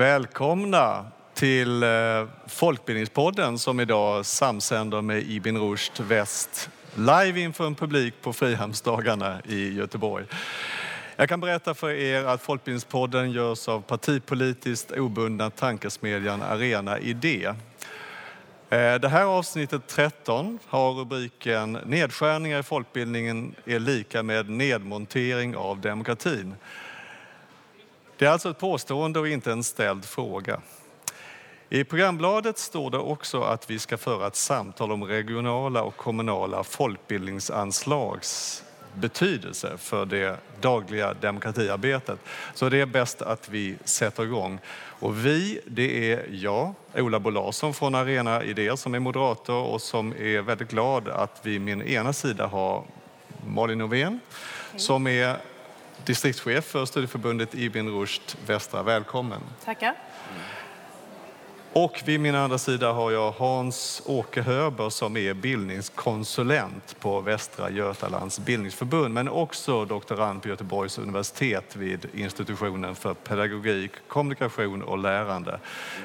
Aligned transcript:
Välkomna 0.00 1.06
till 1.34 1.82
eh, 1.82 1.88
Folkbildningspodden 2.46 3.58
som 3.58 3.80
idag 3.80 4.26
samsänder 4.26 5.02
med 5.02 5.30
Ibn 5.30 5.56
Rushd 5.56 6.00
Väst 6.00 6.70
live 6.94 7.40
inför 7.40 7.66
en 7.66 7.74
publik 7.74 8.14
på 8.22 8.32
Frihamnsdagarna 8.32 9.40
i 9.48 9.74
Göteborg. 9.74 10.24
Jag 11.16 11.28
kan 11.28 11.40
berätta 11.40 11.74
för 11.74 11.90
er 11.90 12.24
att 12.24 12.42
Folkbildningspodden 12.42 13.30
görs 13.30 13.68
av 13.68 13.80
partipolitiskt 13.80 14.92
obundna 14.92 15.50
tankesmedjan 15.50 16.42
Arena 16.42 16.98
Idé. 16.98 17.44
Eh, 18.70 18.94
det 18.94 19.08
här 19.08 19.24
avsnittet 19.24 19.82
13 19.86 20.58
har 20.68 20.92
rubriken 20.92 21.72
Nedskärningar 21.72 22.60
i 22.60 22.62
folkbildningen 22.62 23.54
är 23.64 23.78
lika 23.78 24.22
med 24.22 24.50
nedmontering 24.50 25.56
av 25.56 25.80
demokratin. 25.80 26.54
Det 28.20 28.26
är 28.26 28.30
alltså 28.30 28.50
ett 28.50 28.58
påstående 28.58 29.18
och 29.18 29.28
inte 29.28 29.52
en 29.52 29.64
ställd 29.64 30.04
fråga. 30.04 30.60
I 31.68 31.84
programbladet 31.84 32.58
står 32.58 32.90
det 32.90 32.98
också 32.98 33.42
att 33.42 33.70
vi 33.70 33.78
ska 33.78 33.96
föra 33.96 34.26
ett 34.26 34.36
samtal 34.36 34.92
om 34.92 35.04
regionala 35.04 35.82
och 35.82 35.96
kommunala 35.96 36.64
folkbildningsanslags 36.64 38.64
betydelse 38.94 39.78
för 39.78 40.06
det 40.06 40.36
dagliga 40.60 41.14
demokratiarbetet. 41.14 42.18
Så 42.54 42.68
det 42.68 42.80
är 42.80 42.86
bäst 42.86 43.22
att 43.22 43.48
vi 43.48 43.76
sätter 43.84 44.22
igång. 44.22 44.58
Och 44.74 45.26
vi, 45.26 45.60
det 45.66 46.12
är 46.12 46.26
jag, 46.30 46.74
Ola 46.94 47.20
Bo 47.20 47.30
Larsson 47.30 47.74
från 47.74 47.94
Arena 47.94 48.44
Idéer 48.44 48.76
som 48.76 48.94
är 48.94 48.98
moderator 48.98 49.64
och 49.64 49.82
som 49.82 50.12
är 50.12 50.42
väldigt 50.42 50.70
glad 50.70 51.08
att 51.08 51.40
vi 51.42 51.58
min 51.58 51.82
ena 51.82 52.12
sida 52.12 52.46
har 52.46 52.84
Malin 53.46 53.78
Novén 53.78 54.20
som 54.76 55.06
är 55.06 55.36
distriktschef 56.06 56.64
för 56.64 56.84
studieförbundet 56.84 57.54
Ibn 57.54 57.88
Rushd 57.88 58.22
Västra. 58.46 58.82
Välkommen. 58.82 59.40
Tackar. 59.64 59.94
Och 61.72 62.02
vid 62.04 62.20
min 62.20 62.34
andra 62.34 62.58
sida 62.58 62.92
har 62.92 63.10
jag 63.10 63.32
Hans-Åke 63.32 64.42
Höber 64.42 64.90
som 64.90 65.16
är 65.16 65.34
bildningskonsulent 65.34 66.96
på 67.00 67.20
Västra 67.20 67.70
Götalands 67.70 68.38
bildningsförbund 68.38 69.14
men 69.14 69.28
också 69.28 69.84
doktorand 69.84 70.42
på 70.42 70.48
Göteborgs 70.48 70.98
universitet 70.98 71.76
vid 71.76 72.06
institutionen 72.14 72.94
för 72.94 73.14
pedagogik, 73.14 73.92
kommunikation 74.08 74.82
och 74.82 74.98
lärande. 74.98 75.60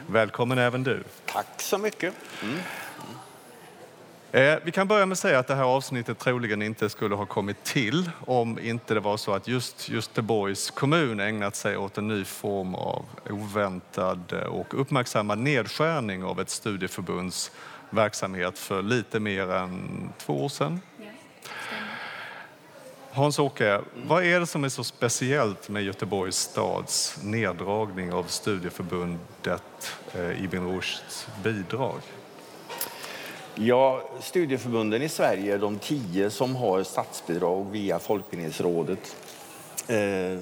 Välkommen 0.07 0.57
även 0.57 0.83
du. 0.83 1.03
Tack 1.25 1.61
så 1.61 1.77
mycket. 1.77 2.13
Mm. 2.43 2.57
Eh, 4.35 4.57
vi 4.63 4.71
kan 4.71 4.87
börja 4.87 5.05
med 5.05 5.13
att 5.13 5.19
säga 5.19 5.39
att 5.39 5.47
det 5.47 5.55
här 5.55 5.63
avsnittet 5.63 6.19
troligen 6.19 6.61
inte 6.61 6.89
skulle 6.89 7.15
ha 7.15 7.25
kommit 7.25 7.63
till 7.63 8.09
om 8.25 8.59
inte 8.59 8.93
det 8.93 8.99
var 8.99 9.17
så 9.17 9.33
att 9.33 9.47
just 9.47 9.89
Göteborgs 9.89 10.71
kommun 10.71 11.19
ägnat 11.19 11.55
sig 11.55 11.77
åt 11.77 11.97
en 11.97 12.07
ny 12.07 12.25
form 12.25 12.75
av 12.75 13.05
oväntad 13.29 14.33
och 14.33 14.81
uppmärksammad 14.81 15.37
nedskärning 15.37 16.23
av 16.23 16.39
ett 16.39 16.49
studieförbunds 16.49 17.51
verksamhet 17.89 18.59
för 18.59 18.81
lite 18.81 19.19
mer 19.19 19.51
än 19.51 20.09
två 20.17 20.45
år 20.45 20.49
sedan. 20.49 20.81
Hans-Åke, 23.11 23.81
vad 24.07 24.23
är 24.23 24.39
det 24.39 24.47
som 24.47 24.63
är 24.63 24.69
så 24.69 24.83
speciellt 24.83 25.69
med 25.69 25.83
Göteborgs 25.83 26.37
stads 26.37 27.19
neddragning 27.23 28.13
av 28.13 28.23
studieförbundet 28.23 29.95
eh, 30.13 30.43
Ibn 30.43 30.75
Rushds 30.75 31.27
bidrag? 31.43 32.01
Ja, 33.57 34.01
studieförbunden 34.19 35.01
i 35.01 35.09
Sverige, 35.09 35.57
de 35.57 35.79
tio 35.79 36.29
som 36.29 36.55
har 36.55 36.83
statsbidrag 36.83 37.71
via 37.71 37.99
Folkbildningsrådet 37.99 39.15
eh, 39.87 40.39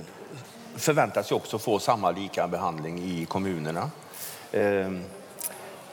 förväntas 0.75 1.31
ju 1.31 1.35
också 1.35 1.59
få 1.59 1.79
samma 1.79 2.11
lika 2.11 2.47
behandling 2.47 2.99
i 2.99 3.25
kommunerna. 3.25 3.91
Eh, 4.51 4.91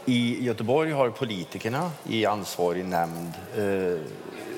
I 0.05 0.45
Göteborg 0.45 0.93
har 0.93 1.11
politikerna 1.11 1.91
i 2.09 2.27
ansvarig 2.27 2.85
nämnd 2.85 3.33
eh, 3.57 4.01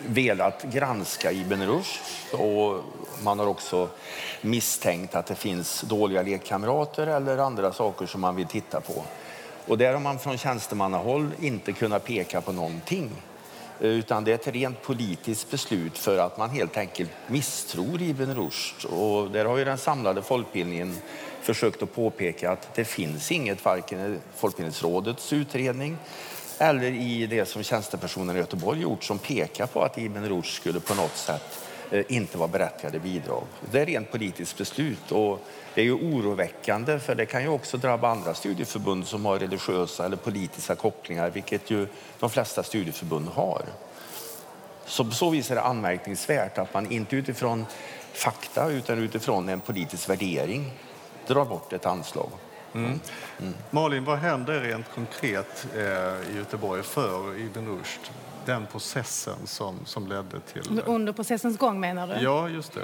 velat 0.06 0.62
granska 0.62 1.32
Ibn 1.32 1.62
Rushd 1.62 2.00
och 2.32 2.84
man 3.22 3.38
har 3.38 3.46
också 3.46 3.88
misstänkt 4.40 5.14
att 5.14 5.26
det 5.26 5.34
finns 5.34 5.80
dåliga 5.80 6.22
lekkamrater 6.22 7.06
eller 7.06 7.38
andra 7.38 7.72
saker 7.72 8.06
som 8.06 8.20
man 8.20 8.36
vill 8.36 8.46
titta 8.46 8.80
på. 8.80 9.04
Och 9.66 9.78
där 9.78 9.92
har 9.92 10.00
man 10.00 10.18
från 10.18 10.38
tjänstemannahåll 10.38 11.30
inte 11.40 11.72
kunnat 11.72 12.04
peka 12.04 12.40
på 12.40 12.52
någonting. 12.52 13.10
Utan 13.80 14.24
det 14.24 14.30
är 14.30 14.34
ett 14.34 14.46
rent 14.46 14.82
politiskt 14.82 15.50
beslut 15.50 15.98
för 15.98 16.18
att 16.18 16.38
man 16.38 16.50
helt 16.50 16.76
enkelt 16.76 17.10
misstror 17.26 18.02
Ibn 18.02 18.34
Rushd. 18.34 18.84
Och 18.84 19.30
där 19.30 19.44
har 19.44 19.58
ju 19.58 19.64
den 19.64 19.78
samlade 19.78 20.22
folkbildningen 20.22 20.96
försökt 21.42 21.82
att 21.82 21.94
påpeka 21.94 22.50
att 22.50 22.74
det 22.74 22.84
finns 22.84 23.32
inget, 23.32 23.64
varken 23.64 24.14
i 24.14 24.18
Folkbildningsrådets 24.36 25.32
utredning 25.32 25.96
eller 26.58 26.90
i 26.90 27.26
det 27.26 27.46
som 27.46 27.62
tjänstepersonen 27.62 28.36
i 28.36 28.38
Göteborg 28.38 28.80
gjort 28.80 29.04
som 29.04 29.18
pekar 29.18 29.66
på 29.66 29.82
att 29.82 29.98
Ibn 29.98 30.24
Rushd 30.24 30.56
skulle 30.56 30.80
på 30.80 30.94
något 30.94 31.16
sätt 31.16 31.71
inte 32.08 32.38
vara 32.38 32.48
berättigade 32.48 32.98
bidrag. 32.98 33.44
Det 33.70 33.80
är 33.80 33.86
rent 33.86 34.10
politiskt 34.10 34.58
beslut. 34.58 35.12
Och 35.12 35.40
det 35.74 35.80
är 35.80 35.84
ju 35.84 35.92
oroväckande 35.92 36.98
för 36.98 37.14
det 37.14 37.26
kan 37.26 37.42
ju 37.42 37.48
också 37.48 37.76
drabba 37.76 38.08
andra 38.08 38.34
studieförbund 38.34 39.06
som 39.06 39.24
har 39.24 39.38
religiösa 39.38 40.04
eller 40.04 40.16
politiska 40.16 40.74
kopplingar, 40.74 41.30
vilket 41.30 41.70
ju 41.70 41.86
de 42.18 42.30
flesta 42.30 42.62
studieförbund 42.62 43.28
har. 43.28 43.62
Så 44.86 45.04
på 45.04 45.10
så 45.10 45.30
vis 45.30 45.50
är 45.50 45.54
det 45.54 45.62
anmärkningsvärt 45.62 46.58
att 46.58 46.74
man 46.74 46.92
inte 46.92 47.16
utifrån 47.16 47.66
fakta 48.12 48.70
utan 48.70 48.98
utifrån 48.98 49.48
en 49.48 49.60
politisk 49.60 50.08
värdering 50.08 50.72
drar 51.26 51.44
bort 51.44 51.72
ett 51.72 51.86
anslag. 51.86 52.30
Mm. 52.74 53.00
Mm. 53.40 53.54
Malin, 53.70 54.04
vad 54.04 54.18
händer 54.18 54.60
rent 54.60 54.86
konkret 54.94 55.66
eh, 55.76 55.82
i 55.82 56.36
Göteborg 56.36 56.82
för 56.82 57.40
Ibn 57.40 57.66
Rushd? 57.66 58.00
Den 58.46 58.66
processen 58.66 59.46
som, 59.46 59.78
som 59.84 60.06
ledde 60.06 60.40
till... 60.40 60.82
Under 60.86 61.12
processens 61.12 61.58
gång 61.58 61.80
menar 61.80 62.06
du? 62.06 62.14
Ja, 62.14 62.48
just 62.48 62.72
det. 62.72 62.80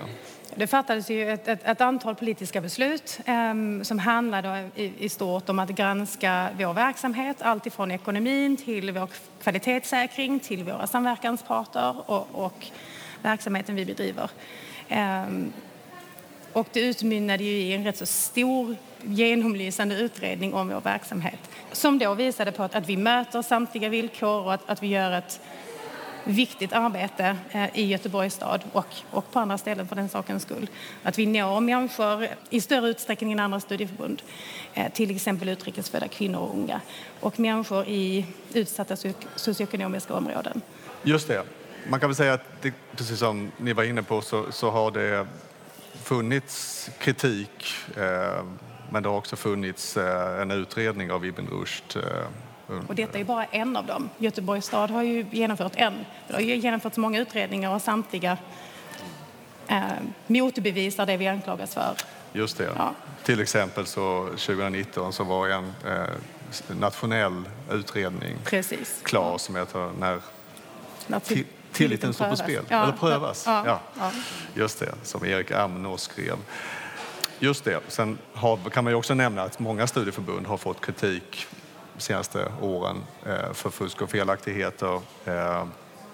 Det 0.55 0.67
fattades 0.67 1.11
ju 1.11 1.31
ett, 1.31 1.49
ett, 1.49 1.65
ett 1.65 1.81
antal 1.81 2.15
politiska 2.15 2.61
beslut 2.61 3.21
eh, 3.25 3.83
som 3.83 3.99
handlade 3.99 4.71
i, 4.75 4.93
i, 4.99 5.09
stort 5.09 5.49
om 5.49 5.59
att 5.59 5.69
granska 5.69 6.49
vår 6.59 6.75
verksamhet, 6.75 7.43
alltifrån 7.43 7.91
ekonomin 7.91 8.57
till 8.57 8.91
vår 8.91 9.09
kvalitetssäkring, 9.43 10.41
till 10.41 10.65
våra 10.65 10.87
samverkansparter 10.87 12.11
och, 12.11 12.29
och 12.33 12.67
verksamheten 13.23 13.75
vi 13.75 13.85
bedriver. 13.85 14.31
Eh, 14.89 15.25
och 16.53 16.69
det 16.73 16.81
utmynnade 16.81 17.45
ju 17.45 17.51
i 17.51 17.73
en 17.73 17.85
rätt 17.85 17.97
så 17.97 18.07
stor 18.07 18.77
genomlysande 19.03 19.95
utredning 19.95 20.55
om 20.55 20.69
vår 20.69 20.81
verksamhet 20.81 21.41
som 21.73 21.99
då 21.99 22.15
visade 22.15 22.53
på 22.53 22.63
att, 22.63 22.75
att 22.75 22.89
vi 22.89 22.97
möter 22.97 23.43
samtliga 23.43 23.89
villkor 23.89 24.43
och 24.45 24.55
att, 24.55 24.71
att 24.71 24.83
vi 24.83 24.87
gör 24.87 25.13
ett 25.13 25.41
viktigt 26.25 26.73
arbete 26.73 27.37
eh, 27.51 27.79
i 27.79 27.87
Göteborgs 27.87 28.35
stad 28.35 28.65
och, 28.73 28.87
och 29.11 29.33
på 29.33 29.39
andra 29.39 29.59
ställen 29.59 29.89
för 29.89 29.97
den 29.97 30.09
sakens 30.09 30.43
skull. 30.43 30.69
Att 31.03 31.19
vi 31.19 31.27
når 31.27 31.61
människor 31.61 32.27
i 32.51 32.61
större 32.61 32.89
utsträckning 32.89 33.33
än 33.33 33.41
andra 33.41 33.61
studieförbund, 33.61 34.23
eh, 34.75 34.93
till 34.93 35.11
exempel 35.11 35.49
utrikesfödda 35.49 36.09
kvinnor 36.09 36.41
och 36.41 36.55
unga 36.55 36.81
och 37.21 37.41
människor 37.41 37.85
i 37.87 38.27
utsatta 38.53 38.97
socioekonomiska 39.37 40.15
områden. 40.15 40.61
Just 41.03 41.29
det. 41.29 41.43
Man 41.89 42.01
kan 42.01 42.09
väl 42.09 42.17
säga 42.17 42.35
att 42.35 42.63
det, 42.63 42.73
precis 42.97 43.19
som 43.19 43.53
ni 43.59 43.73
var 43.73 43.85
inne 43.85 44.03
på 44.03 44.21
så, 44.21 44.53
så 44.53 44.71
har 44.71 44.91
det 44.91 45.27
funnits 46.03 46.91
kritik 46.99 47.65
eh, 47.97 48.45
men 48.91 49.03
det 49.03 49.09
har 49.09 49.17
också 49.17 49.37
funnits 49.37 49.97
eh, 49.97 50.43
en 50.43 50.51
utredning 50.51 51.13
av 51.13 51.27
Ibn 51.27 51.47
Rushd 51.47 51.97
eh, 51.97 52.03
och 52.89 52.95
detta 52.95 53.19
är 53.19 53.25
bara 53.25 53.45
en 53.45 53.77
av 53.77 53.87
dem. 53.87 54.11
Göteborgs 54.19 54.67
stad 54.67 54.91
har 54.91 55.03
ju 55.03 55.27
genomfört 55.31 55.73
en. 55.77 55.95
Det 56.29 56.35
har 56.35 56.41
ju 56.41 56.57
genomförts 56.57 56.97
många 56.97 57.21
utredningar 57.21 57.75
och 57.75 57.83
samtliga 57.83 58.39
eh, 59.69 59.83
motbevisar 60.27 61.07
det 61.07 61.17
vi 61.17 61.27
anklagas 61.29 61.75
för. 61.75 61.95
Just 62.33 62.59
det. 62.59 62.73
Ja. 62.77 62.95
Till 63.25 63.41
exempel 63.41 63.87
så 63.87 64.25
2019 64.29 65.13
så 65.13 65.25
var 65.25 65.49
en 65.49 65.73
eh, 65.87 66.77
nationell 66.81 67.49
utredning 67.71 68.37
Precis. 68.45 69.01
klar 69.03 69.39
som 69.39 69.57
heter 69.57 69.91
när, 69.99 70.21
när 71.07 71.21
till, 71.21 71.45
tilliten 71.73 72.15
står 72.15 72.31
på 72.31 72.37
spel, 72.37 72.65
ja. 72.69 72.83
eller 72.83 72.93
prövas. 72.93 73.45
Ja. 73.47 73.81
ja. 73.99 74.13
Just 74.55 74.81
det, 74.81 74.95
som 75.03 75.25
Erik 75.25 75.51
Amnå 75.51 75.97
skrev. 75.97 76.37
Just 77.41 77.65
det. 77.65 77.81
Sen 77.89 78.19
har, 78.33 78.57
kan 78.57 78.85
man 78.85 78.93
ju 78.93 78.97
också 78.97 79.15
nämna 79.15 79.43
att 79.43 79.59
många 79.59 79.87
studieförbund 79.87 80.47
har 80.47 80.57
fått 80.57 80.81
kritik 80.81 81.47
de 81.95 82.01
senaste 82.01 82.53
åren 82.63 83.05
eh, 83.27 83.53
för 83.53 83.71
fusk 83.71 84.03
och 84.03 84.11
felaktigheter. 84.11 85.01
Eh, 85.25 85.65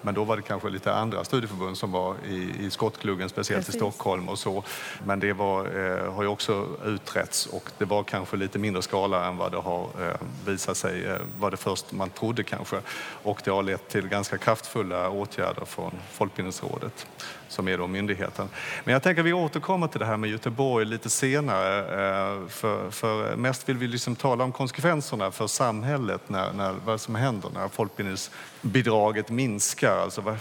men 0.05 0.15
då 0.15 0.25
var 0.25 0.37
det 0.37 0.43
kanske 0.43 0.69
lite 0.69 0.95
andra 0.95 1.25
studieförbund 1.25 1.79
som 1.79 1.93
var 1.93 2.15
i, 2.29 2.67
i 2.67 2.71
skottgluggen, 2.71 3.29
speciellt 3.29 3.67
Precis. 3.67 3.75
i 3.75 3.79
Stockholm 3.79 4.29
och 4.29 4.39
så. 4.39 4.65
Men 5.05 5.21
det 5.21 5.33
var, 5.33 5.61
eh, 5.61 6.12
har 6.12 6.23
ju 6.23 6.29
också 6.29 6.67
utretts 6.85 7.47
och 7.47 7.71
det 7.79 7.85
var 7.85 8.03
kanske 8.03 8.37
lite 8.37 8.59
mindre 8.59 8.83
skala 8.83 9.27
än 9.27 9.37
vad 9.37 9.53
det 9.53 9.59
har 9.59 9.83
eh, 9.83 10.17
visat 10.47 10.77
sig, 10.77 11.05
eh, 11.06 11.17
var 11.39 11.51
det 11.51 11.56
först 11.56 11.93
man 11.93 12.11
trodde 12.11 12.43
kanske. 12.43 12.81
Och 13.23 13.41
det 13.45 13.51
har 13.51 13.62
lett 13.62 13.89
till 13.89 14.09
ganska 14.09 14.39
kraftfulla 14.39 15.11
åtgärder 15.11 15.65
från 15.65 15.93
Folkbildningsrådet 16.12 17.07
som 17.55 17.69
är 17.69 17.79
då 17.79 17.87
myndigheten. 17.87 18.49
Men 18.85 18.93
jag 18.93 19.03
tänker 19.03 19.23
att 19.23 19.27
vi 19.27 19.33
återkommer 19.33 19.87
till 19.87 20.00
det 20.00 20.07
här 20.07 20.17
med 20.17 20.31
Göteborg 20.31 20.87
lite 20.87 21.11
senare. 21.11 21.79
Eh, 21.79 22.49
för, 22.49 22.91
för 22.91 23.37
mest 23.37 23.69
vill 23.69 23.77
vi 23.77 23.87
liksom 23.87 24.17
tala 24.17 24.45
om 24.45 24.53
konsekvenserna 24.53 25.31
för 25.31 25.47
samhället, 25.47 26.21
när, 26.27 26.53
när, 26.53 26.75
vad 26.85 27.00
som 27.00 27.15
händer 27.15 27.50
när 27.55 27.69
folkbildningsbidraget 27.69 29.31
minskar, 29.31 29.94
alltså 30.02 30.37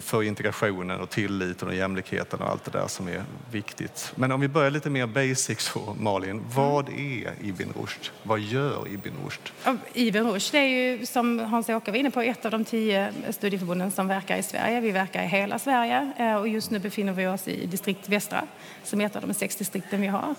för 0.00 0.22
integrationen 0.22 1.00
och 1.00 1.10
tilliten 1.10 1.68
och 1.68 1.74
jämlikheten 1.74 2.40
och 2.40 2.48
allt 2.48 2.64
det 2.64 2.78
där 2.78 2.86
som 2.88 3.08
är 3.08 3.24
viktigt. 3.50 4.12
Men 4.14 4.32
om 4.32 4.40
vi 4.40 4.48
börjar 4.48 4.70
lite 4.70 4.90
mer 4.90 5.06
basic 5.06 5.60
så, 5.60 5.96
Malin, 6.00 6.42
vad 6.54 6.88
är 6.88 7.32
Ibn 7.42 7.70
Rushd? 7.80 8.10
Vad 8.22 8.40
gör 8.40 8.88
Ibn 8.88 9.12
Rushd? 9.24 9.50
Ibn 9.92 10.18
Rushd 10.18 10.54
är 10.54 10.66
ju, 10.66 11.06
som 11.06 11.38
Hans-Åke 11.38 11.90
var 11.90 11.98
inne 11.98 12.10
på, 12.10 12.20
ett 12.20 12.44
av 12.44 12.50
de 12.50 12.64
tio 12.64 13.12
studieförbunden 13.30 13.90
som 13.90 14.08
verkar 14.08 14.36
i 14.36 14.42
Sverige. 14.42 14.80
Vi 14.80 14.90
verkar 14.90 15.22
i 15.22 15.26
hela 15.26 15.58
Sverige 15.58 16.12
eh, 16.18 16.36
och 16.36 16.48
just 16.48 16.70
nu 16.70 16.78
befinner 16.78 17.12
vi 17.12 17.26
oss 17.26 17.48
i 17.48 17.66
distrikt 17.66 18.08
Västra, 18.08 18.46
som 18.84 19.00
är 19.00 19.06
ett 19.06 19.16
av 19.16 19.22
de 19.26 19.34
sex 19.34 19.56
distrikten 19.56 20.00
vi 20.00 20.06
har. 20.06 20.34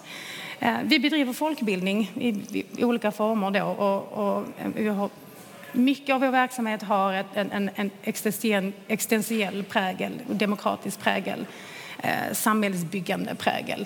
Eh, 0.60 0.76
vi 0.84 1.00
bedriver 1.00 1.34
folkbildning 1.34 2.12
i, 2.16 2.64
olika 2.84 3.12
former 3.12 3.52
då 3.52 3.64
och, 3.64 4.28
och 4.28 4.44
eh, 4.60 4.72
vi 4.76 4.88
har 4.88 5.10
mycket 5.78 6.14
av 6.14 6.22
vår 6.22 6.32
verksamhet 6.32 6.84
har 6.84 7.14
en, 7.34 7.52
en, 7.52 7.70
en 7.76 7.92
existentiell 8.88 9.64
prägel, 9.64 10.12
demokratisk 10.28 11.00
prägel, 11.00 11.46
eh, 12.04 12.34
samhällsbyggande 12.34 13.36
prägel. 13.36 13.86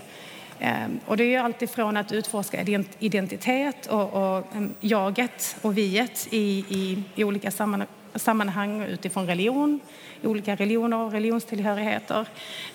Eh, 0.60 0.88
och 1.06 1.18
det 1.18 1.36
är 1.36 1.40
alltifrån 1.40 1.98
att 1.98 2.12
utforska 2.12 2.84
identitet 3.00 3.86
och, 3.86 4.14
och 4.14 4.56
mm, 4.56 4.74
jaget 4.80 5.56
och 5.62 5.78
viet 5.78 6.28
i, 6.32 6.66
i, 6.70 7.04
i 7.16 7.24
olika 7.24 7.52
sammanhang 7.52 7.88
sammanhang 8.16 8.82
utifrån 8.82 9.28
religion, 9.28 9.80
olika 10.24 10.56
religioner 10.56 10.98
och 10.98 11.12
religionstillhörigheter 11.12 12.28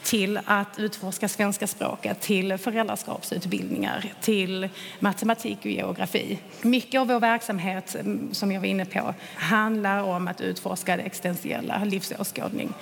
till 0.02 0.40
att 0.44 0.78
utforska 0.78 1.28
svenska 1.28 1.66
språket, 1.66 2.20
till 2.20 2.58
föräldraskapsutbildningar, 2.58 4.12
till 4.20 4.68
matematik 4.98 5.58
och 5.58 5.66
geografi. 5.66 6.38
Mycket 6.62 7.00
av 7.00 7.08
vår 7.08 7.20
verksamhet, 7.20 7.94
mm, 7.94 8.34
som 8.34 8.52
jag 8.52 8.60
var 8.60 8.66
inne 8.66 8.84
på, 8.84 9.14
handlar 9.34 10.02
om 10.02 10.28
att 10.28 10.40
utforska 10.40 10.96
det 10.96 11.02
existentiella, 11.02 11.84
livsåskådning, 11.84 12.72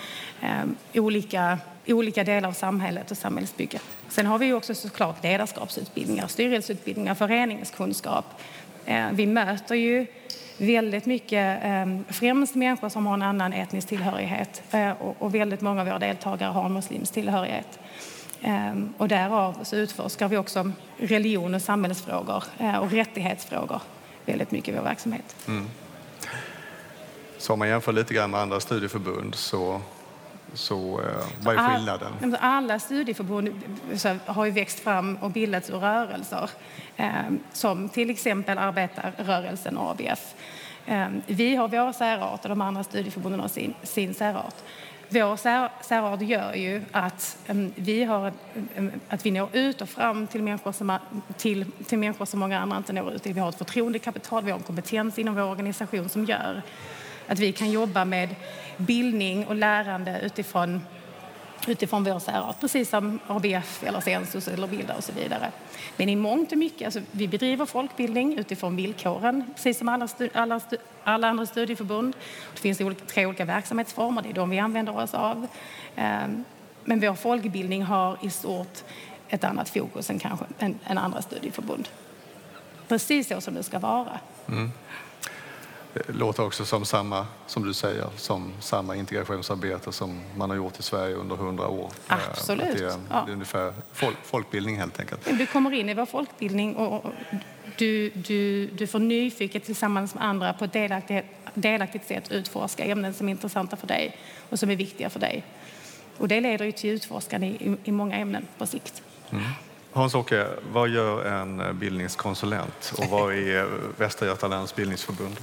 ehm, 0.40 0.76
olika, 0.94 1.58
olika 1.86 2.24
delar 2.24 2.48
av 2.48 2.52
samhället 2.52 3.10
och 3.10 3.16
samhällsbygget. 3.16 3.82
Sen 4.08 4.26
har 4.26 4.38
vi 4.38 4.52
också 4.52 4.74
såklart 4.74 5.22
ledarskapsutbildningar, 5.22 6.26
styrelseutbildningar, 6.26 7.14
föreningskunskap. 7.14 8.24
Ehm, 8.86 9.16
vi 9.16 9.26
möter 9.26 9.74
ju 9.74 10.06
väldigt 10.58 11.06
mycket, 11.06 11.60
ehm, 11.62 12.04
främst 12.08 12.54
människor 12.54 12.88
som 12.88 13.06
har 13.06 13.14
en 13.14 13.22
annan 13.22 13.52
etnisk 13.52 13.88
tillhörighet 13.88 14.62
eh, 14.70 14.90
och 15.18 15.34
väldigt 15.34 15.60
många 15.60 15.80
av 15.80 15.86
våra 15.86 15.98
deltagare 15.98 16.50
har 16.50 16.64
en 16.64 16.72
muslimsk 16.72 17.12
tillhörighet. 17.12 17.78
Ehm, 18.42 18.94
och 18.98 19.08
därav 19.08 19.58
så 19.62 19.76
utforskar 19.76 20.28
vi 20.28 20.36
också 20.36 20.72
religion 20.96 21.54
och 21.54 21.62
samhällsfrågor 21.62 22.44
eh, 22.58 22.76
och 22.76 22.90
rättighetsfrågor 22.90 23.80
väldigt 24.26 24.50
mycket 24.50 24.74
i 24.74 24.76
vår 24.76 24.84
verksamhet. 24.84 25.36
Mm. 25.48 25.66
Så 27.38 27.52
om 27.52 27.58
man 27.58 27.68
jämför 27.68 27.92
lite 27.92 28.14
grann 28.14 28.30
med 28.30 28.40
andra 28.40 28.60
studieförbund 28.60 29.34
så 29.34 29.80
så 30.54 31.00
eh, 31.00 31.26
vad 31.42 31.58
är 31.58 31.74
skillnaden? 31.74 32.36
Alla 32.40 32.78
studieförbund 32.78 33.50
har 34.26 34.44
ju 34.44 34.50
växt 34.50 34.80
fram 34.80 35.16
och 35.16 35.30
bildats 35.30 35.70
ur 35.70 35.78
rörelser 35.78 36.50
eh, 36.96 37.10
som 37.52 37.88
till 37.88 38.10
exempel 38.10 38.58
arbetarrörelsen 38.58 39.76
och 39.76 39.90
ABF. 39.90 40.34
Eh, 40.86 41.06
vi 41.26 41.56
har 41.56 41.68
vår 41.68 41.92
särart 41.92 42.42
och 42.42 42.48
de 42.48 42.60
andra 42.60 42.84
studieförbunden 42.84 43.40
har 43.40 43.48
sin, 43.48 43.74
sin 43.82 44.14
särart. 44.14 44.54
Vår 45.08 45.36
sär, 45.36 45.68
särart 45.80 46.22
gör 46.22 46.54
ju 46.54 46.82
att, 46.92 47.38
vi 47.74 48.04
har, 48.04 48.32
att 49.08 49.26
vi 49.26 49.30
når 49.30 49.48
ut 49.52 49.80
och 49.80 49.88
fram 49.88 50.26
till 50.26 50.42
människor, 50.42 50.72
som, 50.72 50.98
till, 51.36 51.66
till 51.86 51.98
människor 51.98 52.24
som 52.24 52.40
många 52.40 52.60
andra 52.60 52.76
inte 52.76 52.92
når 52.92 53.12
ut 53.12 53.22
till. 53.22 53.34
Vi 53.34 53.40
har 53.40 53.48
ett 53.48 53.58
förtroendekapital, 53.58 54.44
vi 54.44 54.50
har 54.50 54.58
en 54.58 54.64
kompetens 54.64 55.18
inom 55.18 55.34
vår 55.34 55.42
organisation 55.42 56.08
som 56.08 56.24
gör 56.24 56.62
att 57.28 57.38
vi 57.38 57.52
kan 57.52 57.70
jobba 57.70 58.04
med 58.04 58.34
bildning 58.76 59.46
och 59.46 59.54
lärande 59.54 60.20
utifrån, 60.22 60.80
utifrån 61.66 62.04
vår 62.04 62.18
särart, 62.18 62.60
precis 62.60 62.90
som 62.90 63.18
ABF 63.26 63.82
eller 63.82 64.00
Sensus 64.00 64.48
eller 64.48 64.66
Bilda 64.66 64.94
och 64.94 65.04
så 65.04 65.12
vidare. 65.12 65.50
Men 65.96 66.08
i 66.08 66.16
mångt 66.16 66.52
och 66.52 66.58
mycket, 66.58 66.84
alltså, 66.84 67.00
vi 67.10 67.28
bedriver 67.28 67.66
folkbildning 67.66 68.38
utifrån 68.38 68.76
villkoren, 68.76 69.44
precis 69.54 69.78
som 69.78 69.88
alla, 69.88 70.08
alla, 70.32 70.60
alla 71.04 71.28
andra 71.28 71.46
studieförbund. 71.46 72.16
Det 72.54 72.60
finns 72.60 72.80
olika, 72.80 73.04
tre 73.04 73.26
olika 73.26 73.44
verksamhetsformer, 73.44 74.22
det 74.22 74.28
är 74.28 74.34
de 74.34 74.50
vi 74.50 74.58
använder 74.58 74.96
oss 74.98 75.14
av. 75.14 75.46
Ehm, 75.96 76.44
men 76.84 77.00
vår 77.00 77.14
folkbildning 77.14 77.82
har 77.82 78.18
i 78.22 78.30
stort 78.30 78.82
ett 79.28 79.44
annat 79.44 79.68
fokus 79.68 80.10
än, 80.10 80.18
kanske, 80.18 80.44
än, 80.58 80.78
än 80.84 80.98
andra 80.98 81.22
studieförbund. 81.22 81.88
Precis 82.88 83.28
så 83.28 83.40
som 83.40 83.54
det 83.54 83.62
ska 83.62 83.78
vara. 83.78 84.18
Mm. 84.48 84.72
Låter 86.06 86.46
också 86.46 86.64
som 86.64 86.84
samma, 86.84 87.26
som 87.46 87.66
du 87.66 87.74
säger, 87.74 88.08
som 88.16 88.52
samma 88.60 88.96
integrationsarbete 88.96 89.92
som 89.92 90.20
man 90.36 90.50
har 90.50 90.56
gjort 90.56 90.78
i 90.78 90.82
Sverige 90.82 91.14
under 91.14 91.36
hundra 91.36 91.68
år. 91.68 91.90
Absolut. 92.06 92.78
Det 92.78 92.84
är, 92.84 92.98
ja. 93.10 93.22
det 93.26 93.30
är 93.30 93.32
ungefär 93.32 93.74
folk, 93.92 94.16
folkbildning 94.24 94.78
helt 94.78 95.00
enkelt. 95.00 95.38
Du 95.38 95.46
kommer 95.46 95.72
in 95.72 95.88
i 95.88 95.94
vår 95.94 96.06
folkbildning 96.06 96.76
och 96.76 97.12
du, 97.76 98.10
du, 98.10 98.66
du 98.66 98.86
får 98.86 98.98
nyfiket 98.98 99.64
tillsammans 99.64 100.14
med 100.14 100.24
andra 100.24 100.52
på 100.52 100.64
ett 100.64 100.72
delaktigt, 100.72 101.26
delaktigt 101.54 102.08
sätt 102.08 102.32
utforska 102.32 102.84
ämnen 102.84 103.14
som 103.14 103.28
är 103.28 103.30
intressanta 103.30 103.76
för 103.76 103.86
dig 103.86 104.16
och 104.50 104.58
som 104.58 104.70
är 104.70 104.76
viktiga 104.76 105.10
för 105.10 105.20
dig. 105.20 105.44
Och 106.18 106.28
det 106.28 106.40
leder 106.40 106.64
ju 106.64 106.72
till 106.72 106.90
utforskande 106.90 107.46
i, 107.46 107.76
i 107.84 107.92
många 107.92 108.16
ämnen 108.16 108.46
på 108.58 108.66
sikt. 108.66 109.02
Mm. 109.30 109.44
Hans-Åke, 109.94 110.46
vad 110.72 110.88
gör 110.88 111.24
en 111.24 111.78
bildningskonsulent 111.78 112.92
och 112.98 113.04
vad 113.04 113.34
är 113.34 113.68
Västra 113.98 114.26
Götalands 114.26 114.74
bildningsförbund? 114.74 115.36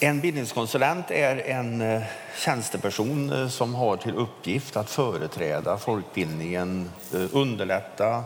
En 0.00 0.20
bildningskonsulent 0.20 1.10
är 1.10 1.36
en 1.36 1.80
eh, 1.80 2.02
tjänsteperson 2.36 3.32
eh, 3.32 3.48
som 3.48 3.74
har 3.74 3.96
till 3.96 4.14
uppgift 4.14 4.76
att 4.76 4.90
företräda 4.90 5.78
folkbildningen, 5.78 6.90
eh, 7.14 7.24
underlätta, 7.32 8.24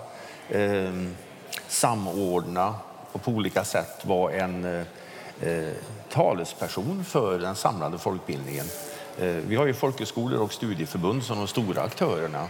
ehm, 0.50 1.16
samordna 1.69 2.75
och 3.12 3.22
på 3.22 3.31
olika 3.31 3.64
sätt 3.64 4.05
vara 4.06 4.32
en 4.32 4.84
talesperson 6.08 7.05
för 7.05 7.38
den 7.38 7.55
samlade 7.55 7.99
folkbildningen. 7.99 8.66
Vi 9.19 9.56
har 9.56 9.66
ju 9.66 9.75
folkhögskolor 9.75 10.40
och 10.40 10.52
studieförbund 10.52 11.25
som 11.25 11.38
de 11.38 11.46
stora 11.46 11.82
aktörerna. 11.82 12.49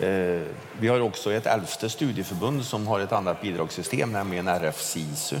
Eh, 0.00 0.42
vi 0.80 0.88
har 0.88 1.00
också 1.00 1.32
ett 1.32 1.46
elfte 1.46 1.88
studieförbund 1.88 2.64
som 2.64 2.86
har 2.86 3.00
ett 3.00 3.12
annat 3.12 3.42
bidragssystem, 3.42 4.12
nämligen 4.12 4.48
RF 4.48 4.80
SISU 4.80 5.36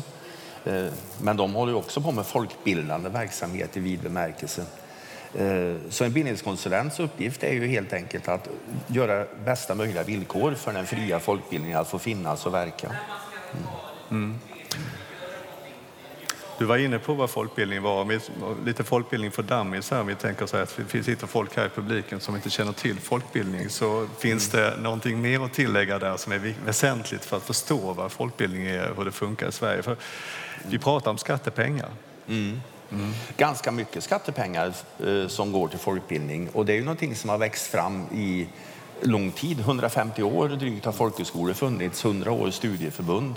Eh, 0.66 0.92
men 1.18 1.36
de 1.36 1.54
håller 1.54 1.74
också 1.74 2.00
på 2.00 2.12
med 2.12 2.26
folkbildande 2.26 3.08
verksamhet 3.08 3.76
i 3.76 3.80
vid 3.80 4.00
bemärkelse. 4.00 4.64
Eh, 5.34 5.74
så 5.90 6.04
en 6.04 6.12
bildningskonsulents 6.12 7.00
uppgift 7.00 7.42
är 7.42 7.52
ju 7.52 7.66
helt 7.66 7.92
enkelt 7.92 8.28
att 8.28 8.48
göra 8.86 9.26
bästa 9.44 9.74
möjliga 9.74 10.02
villkor 10.02 10.54
för 10.54 10.72
den 10.72 10.86
fria 10.86 11.20
folkbildningen 11.20 11.78
att 11.78 11.88
få 11.88 11.98
finnas 11.98 12.46
och 12.46 12.54
verka. 12.54 12.86
Mm. 12.90 14.24
mm. 14.24 14.38
Du 16.58 16.64
var 16.64 16.78
inne 16.78 16.98
på 16.98 17.14
vad 17.14 17.30
folkbildning 17.30 17.82
var, 17.82 18.20
lite 18.64 18.84
folkbildning 18.84 19.30
för 19.30 19.42
dummies 19.42 19.90
här. 19.90 20.02
Vi 20.02 20.14
tänker 20.14 20.46
så 20.46 20.56
att 20.56 20.78
det 20.92 21.02
sitter 21.02 21.26
folk 21.26 21.56
här 21.56 21.66
i 21.66 21.68
publiken 21.68 22.20
som 22.20 22.36
inte 22.36 22.50
känner 22.50 22.72
till 22.72 23.00
folkbildning. 23.00 23.70
Så 23.70 24.08
finns 24.18 24.50
det 24.50 24.76
någonting 24.80 25.20
mer 25.20 25.44
att 25.44 25.52
tillägga 25.52 25.98
där 25.98 26.16
som 26.16 26.32
är 26.32 26.54
väsentligt 26.64 27.24
för 27.24 27.36
att 27.36 27.42
förstå 27.42 27.92
vad 27.92 28.12
folkbildning 28.12 28.66
är 28.66 28.90
och 28.90 28.96
hur 28.96 29.04
det 29.04 29.12
funkar 29.12 29.48
i 29.48 29.52
Sverige? 29.52 29.82
För 29.82 29.96
vi 30.68 30.78
pratar 30.78 31.10
om 31.10 31.18
skattepengar. 31.18 31.88
Mm. 32.28 32.60
Mm. 32.92 33.12
Ganska 33.36 33.70
mycket 33.70 34.04
skattepengar 34.04 34.72
eh, 35.06 35.28
som 35.28 35.52
går 35.52 35.68
till 35.68 35.78
folkbildning 35.78 36.48
och 36.52 36.66
det 36.66 36.72
är 36.72 36.76
ju 36.76 36.84
någonting 36.84 37.14
som 37.14 37.30
har 37.30 37.38
växt 37.38 37.66
fram 37.66 38.06
i 38.14 38.48
lång 39.00 39.30
tid. 39.30 39.60
150 39.60 40.22
år 40.22 40.48
drygt 40.48 40.84
har 40.84 40.92
folkhögskolor 40.92 41.54
funnits, 41.54 42.04
100 42.04 42.32
år 42.32 42.50
studieförbund. 42.50 43.34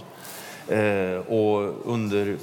Eh, 0.68 1.34
och 1.34 1.74
under 1.94 2.38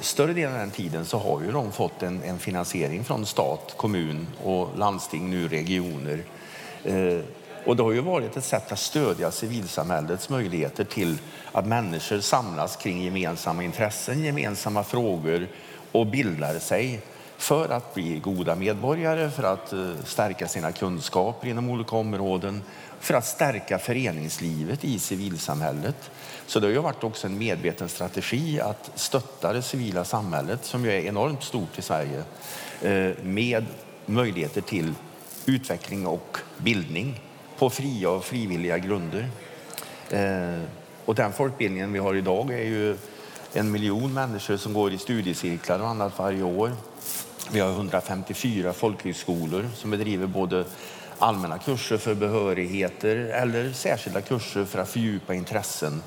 större 0.00 0.32
delen 0.32 0.52
av 0.52 0.58
den 0.58 0.70
tiden 0.70 1.04
så 1.04 1.18
har 1.18 1.42
ju 1.42 1.52
de 1.52 1.72
fått 1.72 2.02
en, 2.02 2.22
en 2.22 2.38
finansiering 2.38 3.04
från 3.04 3.26
stat, 3.26 3.74
kommun 3.76 4.26
och 4.44 4.78
landsting, 4.78 5.30
nu 5.30 5.48
regioner. 5.48 6.22
Eh, 6.84 7.18
och 7.64 7.76
det 7.76 7.82
har 7.82 7.92
ju 7.92 8.00
varit 8.00 8.36
ett 8.36 8.44
sätt 8.44 8.72
att 8.72 8.78
stödja 8.78 9.30
civilsamhällets 9.30 10.28
möjligheter 10.28 10.84
till 10.84 11.18
att 11.52 11.66
människor 11.66 12.20
samlas 12.20 12.76
kring 12.76 13.02
gemensamma 13.02 13.64
intressen, 13.64 14.24
gemensamma 14.24 14.84
frågor 14.84 15.48
och 15.92 16.06
bildar 16.06 16.58
sig 16.58 17.00
för 17.42 17.68
att 17.68 17.94
bli 17.94 18.18
goda 18.18 18.54
medborgare, 18.54 19.30
för 19.30 19.42
att 19.42 19.72
eh, 19.72 19.90
stärka 20.04 20.48
sina 20.48 20.72
kunskaper 20.72 21.48
inom 21.48 21.70
olika 21.70 21.96
områden, 21.96 22.62
för 23.00 23.14
att 23.14 23.26
stärka 23.26 23.78
föreningslivet 23.78 24.84
i 24.84 24.98
civilsamhället. 24.98 26.10
Så 26.46 26.60
det 26.60 26.66
har 26.66 26.72
ju 26.72 26.78
varit 26.78 27.04
också 27.04 27.26
en 27.26 27.38
medveten 27.38 27.88
strategi 27.88 28.60
att 28.60 28.90
stötta 28.94 29.52
det 29.52 29.62
civila 29.62 30.04
samhället 30.04 30.64
som 30.64 30.84
ju 30.84 30.92
är 30.92 31.00
enormt 31.00 31.42
stort 31.42 31.78
i 31.78 31.82
Sverige 31.82 32.22
eh, 32.82 33.24
med 33.24 33.64
möjligheter 34.06 34.60
till 34.60 34.94
utveckling 35.46 36.06
och 36.06 36.38
bildning 36.56 37.20
på 37.58 37.70
fria 37.70 38.10
och 38.10 38.24
frivilliga 38.24 38.78
grunder. 38.78 39.28
Eh, 40.10 40.62
och 41.04 41.14
den 41.14 41.32
folkbildningen 41.32 41.92
vi 41.92 41.98
har 41.98 42.14
idag 42.14 42.50
är 42.50 42.64
ju 42.64 42.96
en 43.52 43.72
miljon 43.72 44.14
människor 44.14 44.56
som 44.56 44.72
går 44.72 44.92
i 44.92 44.98
studiecirklar 44.98 45.78
och 45.80 45.88
annat 45.88 46.18
varje 46.18 46.42
år. 46.42 46.72
Vi 47.50 47.60
har 47.60 47.70
154 47.70 48.72
folkhögskolor 48.72 49.68
som 49.74 49.90
bedriver 49.90 50.26
både 50.26 50.64
allmänna 51.18 51.58
kurser 51.58 51.96
för 51.98 52.14
behörigheter 52.14 53.16
eller 53.16 53.72
särskilda 53.72 54.20
kurser 54.20 54.64
för 54.64 54.78
att 54.78 54.88
fördjupa 54.88 55.34
intressen. 55.34 56.02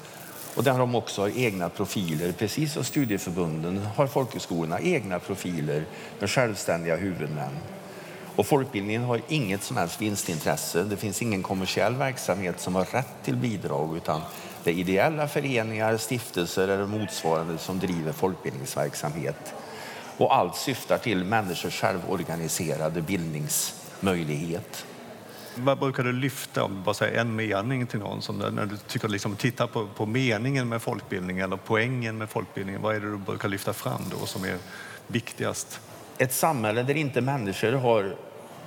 Och 0.56 0.64
där 0.64 0.78
de 0.78 0.96
också 0.96 1.22
har 1.22 1.38
egna 1.38 1.70
profiler. 1.70 2.32
Precis 2.32 2.74
som 2.74 2.84
studieförbunden 2.84 3.88
har 3.96 4.08
folkhögskolorna 4.08 4.80
egna 4.80 5.20
profiler 5.20 5.86
med 6.20 6.30
självständiga 6.30 6.96
huvudmän. 6.96 7.52
Och 8.36 8.46
folkbildningen 8.46 9.04
har 9.04 9.22
inget 9.28 9.64
som 9.64 9.78
helst 9.78 10.02
vinstintresse. 10.02 10.84
Det 10.84 10.98
finns 10.98 11.22
ingen 11.22 11.44
kommersiell 11.44 11.96
verksamhet 11.96 12.60
som 12.60 12.76
har 12.76 12.86
rätt 12.86 13.24
till 13.24 13.36
bidrag 13.36 13.98
utan 13.98 14.22
det 14.64 14.72
är 14.72 14.76
ideella 14.76 15.28
föreningar, 15.28 15.98
stiftelser 15.98 16.68
eller 16.68 16.86
motsvarande 16.86 17.58
som 17.58 17.80
driver 17.80 18.12
folkbildningsverksamhet. 18.12 19.54
Och 20.18 20.36
allt 20.36 20.56
syftar 20.56 20.98
till 20.98 21.24
människors 21.24 21.82
självorganiserade 21.82 23.02
bildningsmöjlighet. 23.02 24.86
Vad 25.56 25.80
brukar 25.80 26.04
du 26.04 26.14
lyfta 26.14 26.64
om 26.64 26.84
bara 26.84 26.94
säga 26.94 27.22
en 27.22 27.36
mening 27.36 27.88
till 27.88 28.00
någon 28.00 28.22
som 28.22 28.38
när 28.38 28.66
du 28.66 28.78
tycker 28.78 29.08
liksom 29.08 29.36
titta 29.36 29.68
på, 29.68 29.88
på 29.88 30.06
meningen 30.06 30.70
med 30.70 30.82
folkbildning 30.82 31.40
eller 31.40 31.58
poängen 31.58 32.18
med 32.18 32.30
folkbildningen? 32.30 32.82
Vad 32.82 32.96
är 32.96 33.00
det 33.00 33.12
du 33.12 33.18
brukar 33.18 33.50
lyfta 33.50 33.74
fram 33.74 34.02
då 34.20 34.26
som 34.26 34.44
är 34.44 34.58
viktigast? 35.08 35.80
Ett 36.18 36.34
samhälle 36.34 36.84
där 36.84 36.98
inte 36.98 37.22
människor 37.22 37.72
har 37.72 38.16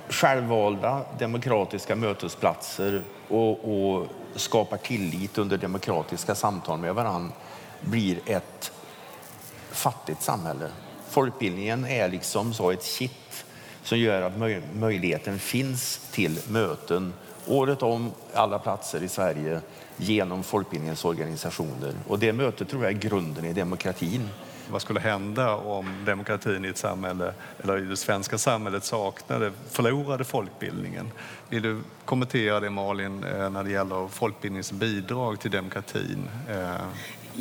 självvalda 0.09 1.01
demokratiska 1.19 1.95
mötesplatser 1.95 3.03
och, 3.27 3.51
och 3.51 4.07
skapar 4.35 4.77
tillit 4.77 5.37
under 5.37 5.57
demokratiska 5.57 6.35
samtal 6.35 6.79
med 6.79 6.95
varandra 6.95 7.31
blir 7.81 8.19
ett 8.25 8.71
fattigt 9.71 10.21
samhälle. 10.21 10.69
Folkbildningen 11.09 11.85
är 11.85 12.09
liksom 12.09 12.53
så 12.53 12.71
ett 12.71 12.83
kitt 12.83 13.45
som 13.83 13.97
gör 13.97 14.21
att 14.21 14.37
möj 14.37 14.61
möjligheten 14.73 15.39
finns 15.39 16.07
till 16.11 16.39
möten 16.47 17.13
året 17.47 17.83
om, 17.83 18.11
alla 18.33 18.59
platser 18.59 19.03
i 19.03 19.07
Sverige 19.07 19.61
genom 19.97 20.43
folkbildningens 20.43 21.05
organisationer. 21.05 21.93
Och 22.07 22.19
det 22.19 22.33
mötet 22.33 22.69
tror 22.69 22.83
jag 22.83 22.93
är 22.93 22.97
grunden 22.97 23.45
i 23.45 23.53
demokratin. 23.53 24.29
Vad 24.71 24.81
skulle 24.81 24.99
hända 24.99 25.55
om 25.55 26.05
demokratin 26.05 26.65
i 26.65 26.67
ett 26.67 26.77
samhälle, 26.77 27.33
eller 27.63 27.77
i 27.77 27.81
det 27.81 27.97
svenska 27.97 28.37
samhället 28.37 28.83
saknade, 28.83 29.51
förlorade 29.69 30.23
folkbildningen? 30.23 31.11
Vill 31.49 31.61
du 31.61 31.81
kommentera 32.05 32.59
det 32.59 32.69
Malin, 32.69 33.23
eh, 33.23 33.49
när 33.49 33.63
det 33.63 33.71
gäller 33.71 34.07
folkbildningens 34.07 34.71
bidrag 34.71 35.39
till 35.39 35.51
demokratin? 35.51 36.29
Eh? 36.49 36.75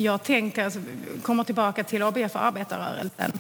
Jag 0.01 0.23
tänker, 0.23 0.65
alltså, 0.65 0.81
kommer 1.23 1.45
tillbaka 1.45 1.85
till 1.85 2.03
ABF 2.03 2.35
och 2.35 2.43
arbetarrörelsen. 2.43 3.33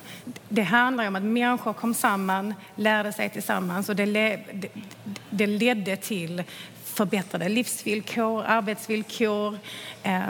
Det 0.48 0.62
handlar 0.62 1.08
om 1.08 1.16
att 1.16 1.22
människor 1.22 1.72
kom 1.72 1.94
samman, 1.94 2.54
lärde 2.76 3.12
sig 3.12 3.30
tillsammans 3.30 3.88
och 3.88 3.96
det, 3.96 4.06
le, 4.06 4.38
det, 4.52 4.68
det 5.30 5.46
ledde 5.46 5.96
till 5.96 6.42
förbättrade 6.84 7.48
livsvillkor, 7.48 8.44
arbetsvillkor, 8.46 9.58
eh, 10.02 10.22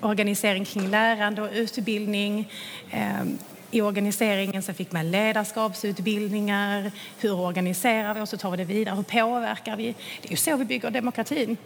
organisering 0.00 0.64
kring 0.64 0.88
lärande 0.90 1.42
och 1.42 1.48
utbildning. 1.52 2.52
Eh, 2.90 3.22
I 3.70 3.80
organiseringen 3.80 4.62
så 4.62 4.72
fick 4.72 4.92
man 4.92 5.10
ledarskapsutbildningar. 5.10 6.92
Hur 7.18 7.34
organiserar 7.34 8.14
vi 8.14 8.20
oss 8.20 8.32
och 8.32 8.40
tar 8.40 8.50
vi 8.50 8.56
det 8.56 8.64
vidare? 8.64 8.96
Hur 8.96 9.02
påverkar 9.02 9.76
vi? 9.76 9.94
Det 10.22 10.28
är 10.28 10.30
ju 10.30 10.36
så 10.36 10.56
vi 10.56 10.64
bygger 10.64 10.90
demokratin. 10.90 11.56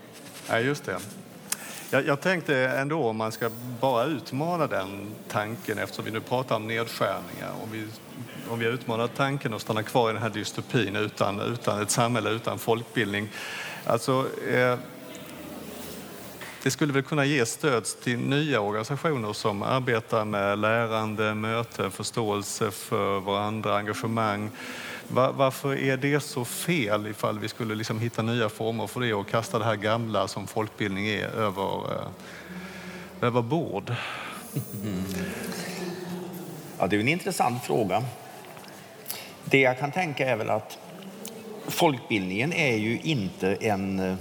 Ja, 0.48 0.60
just 0.60 0.84
det. 0.84 0.98
Jag, 1.94 2.06
jag, 2.06 2.20
tänkte 2.20 2.56
ändå 2.56 3.08
om 3.08 3.16
man 3.16 3.32
ska 3.32 3.50
bara 3.80 4.04
utmana 4.04 4.66
den 4.66 5.14
tanken 5.28 5.78
eftersom 5.78 6.04
vi 6.04 6.10
nu 6.10 6.20
pratar 6.20 6.56
om 6.56 6.66
nedskärningar. 6.66 7.50
Om 7.62 7.70
vi, 7.72 7.86
om 8.48 8.58
vi 8.58 8.66
utmanar 8.66 9.06
tanken 9.06 9.54
och 9.54 9.60
stannar 9.60 9.82
kvar 9.82 10.10
i 10.10 10.12
den 10.12 10.22
här 10.22 10.30
dystopin 10.30 10.96
utan, 10.96 11.40
utan 11.40 11.82
ett 11.82 11.90
samhälle 11.90 12.30
utan 12.30 12.58
folkbildning. 12.58 13.28
Alltså, 13.86 14.26
eh, 14.50 14.78
det 16.62 16.70
skulle 16.70 16.92
väl 16.92 17.02
kunna 17.02 17.24
ge 17.24 17.46
stöd 17.46 17.84
till 17.84 18.18
nya 18.18 18.60
organisationer 18.60 19.32
som 19.32 19.62
arbetar 19.62 20.24
med 20.24 20.58
lärande, 20.58 21.34
möten, 21.34 21.90
förståelse 21.90 22.70
för 22.70 23.20
varandra, 23.20 23.76
engagemang 23.76 24.50
varför 25.08 25.76
är 25.76 25.96
det 25.96 26.20
så 26.20 26.44
fel 26.44 27.06
ifall 27.06 27.38
vi 27.38 27.48
skulle 27.48 27.74
liksom 27.74 28.00
hitta 28.00 28.22
nya 28.22 28.48
former 28.48 28.86
för 28.86 29.00
det 29.00 29.14
och 29.14 29.28
kasta 29.28 29.58
det 29.58 29.64
här 29.64 29.76
gamla 29.76 30.28
som 30.28 30.46
folkbildning 30.46 31.06
är 31.06 31.26
över, 31.26 31.92
eh, 31.92 32.08
över 33.20 33.42
bord? 33.42 33.94
Mm. 34.82 35.04
Ja, 36.78 36.86
det 36.86 36.96
är 36.96 37.00
en 37.00 37.08
intressant 37.08 37.64
fråga. 37.64 38.04
Det 39.44 39.60
jag 39.60 39.78
kan 39.78 39.92
tänka 39.92 40.28
är 40.28 40.36
väl 40.36 40.50
att 40.50 40.78
folkbildningen 41.66 42.52
är 42.52 42.76
ju 42.76 43.00
inte 43.02 43.54
en... 43.54 43.98
Eh, 43.98 44.12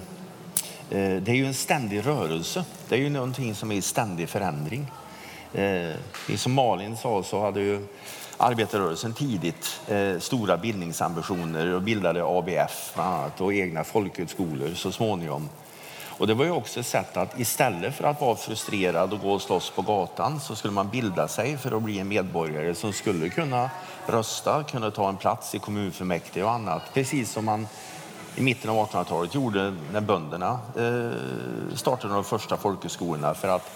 eh, 0.89 1.21
det 1.21 1.31
är 1.31 1.35
ju 1.35 1.45
en 1.45 1.53
ständig 1.53 2.05
rörelse. 2.05 2.65
Det 2.89 2.95
är 2.95 2.99
ju 2.99 3.09
någonting 3.09 3.55
som 3.55 3.71
är 3.71 3.75
i 3.75 3.81
ständig 3.81 4.29
förändring. 4.29 4.87
Eh, 5.53 5.91
som 6.35 6.53
Malin 6.53 6.97
sa 6.97 7.23
så 7.23 7.41
hade 7.41 7.61
ju 7.61 7.87
arbetarrörelsen 8.37 9.13
tidigt 9.13 9.81
eh, 9.87 10.19
stora 10.19 10.57
bildningsambitioner 10.57 11.73
och 11.73 11.81
bildade 11.81 12.23
ABF 12.23 12.99
annat, 12.99 13.41
och 13.41 13.53
egna 13.53 13.83
folkhögskolor 13.83 14.73
så 14.75 14.91
småningom. 14.91 15.49
Och 16.17 16.27
det 16.27 16.33
var 16.33 16.45
ju 16.45 16.51
också 16.51 16.79
ett 16.79 16.85
sätt 16.85 17.17
att 17.17 17.39
istället 17.39 17.95
för 17.95 18.03
att 18.03 18.21
vara 18.21 18.35
frustrerad 18.35 19.13
och 19.13 19.19
gå 19.19 19.31
och 19.31 19.41
slåss 19.41 19.69
på 19.69 19.81
gatan 19.81 20.39
så 20.39 20.55
skulle 20.55 20.73
man 20.73 20.89
bilda 20.89 21.27
sig 21.27 21.57
för 21.57 21.77
att 21.77 21.83
bli 21.83 21.99
en 21.99 22.07
medborgare 22.07 22.75
som 22.75 22.93
skulle 22.93 23.29
kunna 23.29 23.69
rösta, 24.07 24.63
kunna 24.63 24.91
ta 24.91 25.09
en 25.09 25.17
plats 25.17 25.55
i 25.55 25.59
kommunfullmäktige 25.59 26.43
och 26.43 26.51
annat. 26.51 26.81
Precis 26.93 27.31
som 27.31 27.45
man 27.45 27.67
i 28.35 28.41
mitten 28.41 28.69
av 28.69 28.89
1800-talet 28.89 29.35
gjorde 29.35 29.75
när 29.91 30.01
bönderna 30.01 30.59
eh, 30.77 31.75
startade 31.75 32.13
de 32.13 32.23
första 32.23 32.57
folkhögskolorna 32.57 33.33
för 33.33 33.47
att 33.47 33.71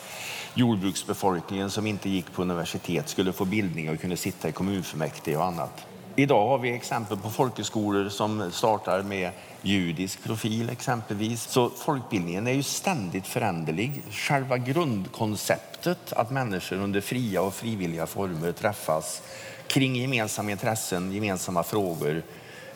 jordbruksbefolkningen 0.58 1.72
som 1.72 1.88
inte 1.88 2.10
gick 2.10 2.34
på 2.34 2.42
universitet 2.42 3.10
skulle 3.10 3.34
få 3.34 3.46
bildning 3.46 3.90
och 3.90 4.02
kunde 4.02 4.18
sitta 4.18 4.50
i 4.50 4.52
kommunfullmäktige 4.52 5.38
och 5.38 5.46
annat. 5.46 5.86
Idag 6.16 6.48
har 6.48 6.58
vi 6.58 6.74
exempel 6.74 7.18
på 7.18 7.30
folkhögskolor 7.30 8.10
som 8.10 8.52
startar 8.52 9.04
med 9.04 9.32
judisk 9.62 10.24
profil 10.24 10.70
exempelvis. 10.70 11.42
Så 11.42 11.70
folkbildningen 11.70 12.48
är 12.48 12.52
ju 12.52 12.64
ständigt 12.64 13.28
föränderlig. 13.28 14.04
Själva 14.12 14.58
grundkonceptet 14.58 16.14
att 16.14 16.32
människor 16.32 16.76
under 16.76 17.02
fria 17.02 17.42
och 17.42 17.54
frivilliga 17.54 18.08
former 18.08 18.52
träffas 18.52 19.22
kring 19.68 19.96
gemensamma 19.96 20.52
intressen, 20.52 21.12
gemensamma 21.12 21.64
frågor 21.64 22.24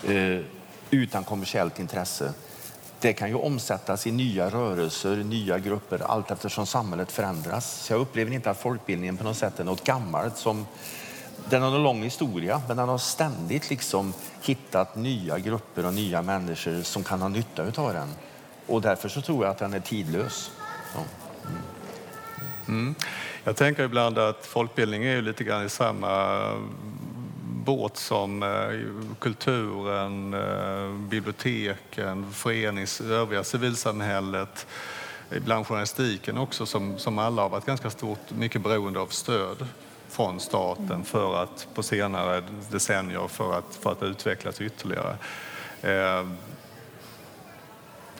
eh, 0.07 0.39
utan 0.89 1.23
kommersiellt 1.23 1.79
intresse 1.79 2.33
det 3.01 3.13
kan 3.13 3.29
ju 3.29 3.36
omsättas 3.36 4.08
i 4.08 4.12
nya 4.12 4.50
rörelser, 4.50 5.15
nya 5.15 5.60
grupper 5.60 6.00
allt 6.00 6.31
eftersom 6.31 6.65
samhället 6.65 7.12
förändras. 7.12 7.72
Så 7.72 7.93
jag 7.93 8.01
upplever 8.01 8.31
inte 8.31 8.50
att 8.50 8.62
folkbildningen 8.62 9.17
på 9.17 9.24
något 9.24 9.38
sätt 9.38 9.60
är 9.60 9.63
något 9.63 9.84
gammalt 9.84 10.38
som 10.38 10.65
den 11.50 11.62
har 11.62 11.75
en 11.75 11.84
lång 11.84 12.03
historia, 12.03 12.62
men 12.67 12.77
den 12.77 12.89
har 12.89 12.98
ständigt 12.98 13.70
liksom 13.70 14.13
hittat 14.41 14.96
nya 14.96 15.39
grupper 15.39 15.86
och 15.86 15.93
nya 15.93 16.22
människor 16.22 16.81
som 16.81 17.03
kan 17.03 17.22
ha 17.22 17.27
nytta 17.27 17.63
av 17.81 17.93
den. 17.93 18.10
Och 18.67 18.81
därför 18.81 19.10
så 19.10 19.22
tror 19.22 19.46
jag 19.46 19.51
att 19.51 19.58
den 19.58 19.74
är 19.74 19.79
tidlös. 19.79 20.51
Ja. 20.96 21.00
Mm. 21.50 21.62
Mm. 22.67 22.79
mm. 22.79 22.96
Jag 23.43 23.55
tänker 23.55 23.84
ibland 23.84 24.17
att 24.17 24.46
folkbildning 24.46 25.03
är 25.03 25.22
lite 25.22 25.43
grann 25.43 25.65
i 25.65 25.70
samma 25.70 26.41
båt 27.65 27.97
som 27.97 28.43
eh, 28.43 28.49
kulturen, 29.19 30.33
eh, 30.33 31.09
biblioteken, 31.09 32.31
förenings, 32.31 33.01
övriga 33.01 33.43
civilsamhället, 33.43 34.67
ibland 35.31 35.67
journalistiken 35.67 36.37
också 36.37 36.65
som, 36.65 36.97
som 36.97 37.19
alla 37.19 37.41
har 37.41 37.49
varit 37.49 37.65
ganska 37.65 37.89
stort, 37.89 38.31
mycket 38.31 38.61
beroende 38.61 38.99
av 38.99 39.07
stöd 39.07 39.67
från 40.09 40.39
staten 40.39 40.85
mm. 40.85 41.03
för 41.03 41.43
att 41.43 41.67
på 41.73 41.83
senare 41.83 42.43
decennier 42.71 43.27
för 43.27 43.57
att, 43.57 43.75
för 43.81 43.91
att 43.91 44.03
utvecklas 44.03 44.61
ytterligare. 44.61 45.15
Eh, 45.81 46.27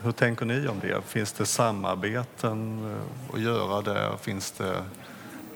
hur 0.04 0.12
tänker 0.12 0.46
ni 0.46 0.68
om 0.68 0.80
det? 0.80 1.02
Finns 1.08 1.34
det 1.34 1.46
samarbeten 1.46 2.96
att 3.34 3.42
göra 3.42 3.82
där? 3.82 4.18
Finns 4.18 4.52
det 4.52 4.84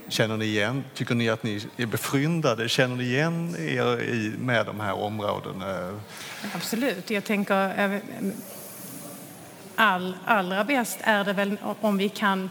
Känner 0.07 0.37
ni 0.37 0.45
igen, 0.45 0.83
tycker 0.93 1.15
ni 1.15 1.29
att 1.29 1.43
ni 1.43 1.67
är 1.77 1.85
befryndade? 1.85 2.69
Känner 2.69 2.95
ni 2.95 3.03
igen 3.03 3.55
er 3.59 4.01
i, 4.01 4.33
med 4.37 4.65
de 4.65 4.79
här 4.79 4.93
områdena? 4.93 5.99
Absolut. 6.53 7.09
Jag 7.09 7.23
tänker 7.23 7.93
eh, 7.93 7.99
all, 9.75 10.17
allra 10.25 10.63
bäst 10.63 10.97
är 11.01 11.23
det 11.23 11.33
väl 11.33 11.57
om 11.81 11.97
vi 11.97 12.09
kan 12.09 12.49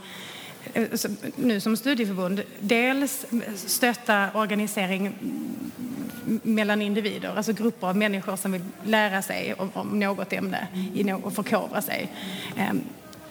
eh, 0.73 0.89
nu 1.37 1.61
som 1.61 1.77
studieförbund 1.77 2.43
dels 2.61 3.27
stötta 3.55 4.29
organisering 4.35 5.15
mellan 6.43 6.83
individer, 6.83 7.33
alltså 7.37 7.53
grupper 7.53 7.87
av 7.87 7.97
människor 7.97 8.37
som 8.37 8.53
vill 8.53 8.65
lära 8.85 9.23
sig 9.23 9.55
om, 9.55 10.01
något 10.01 10.33
ämne 10.33 10.69
och 11.23 11.35
förkovra 11.35 11.83
sig. 11.83 12.09
Ehm, 12.57 12.81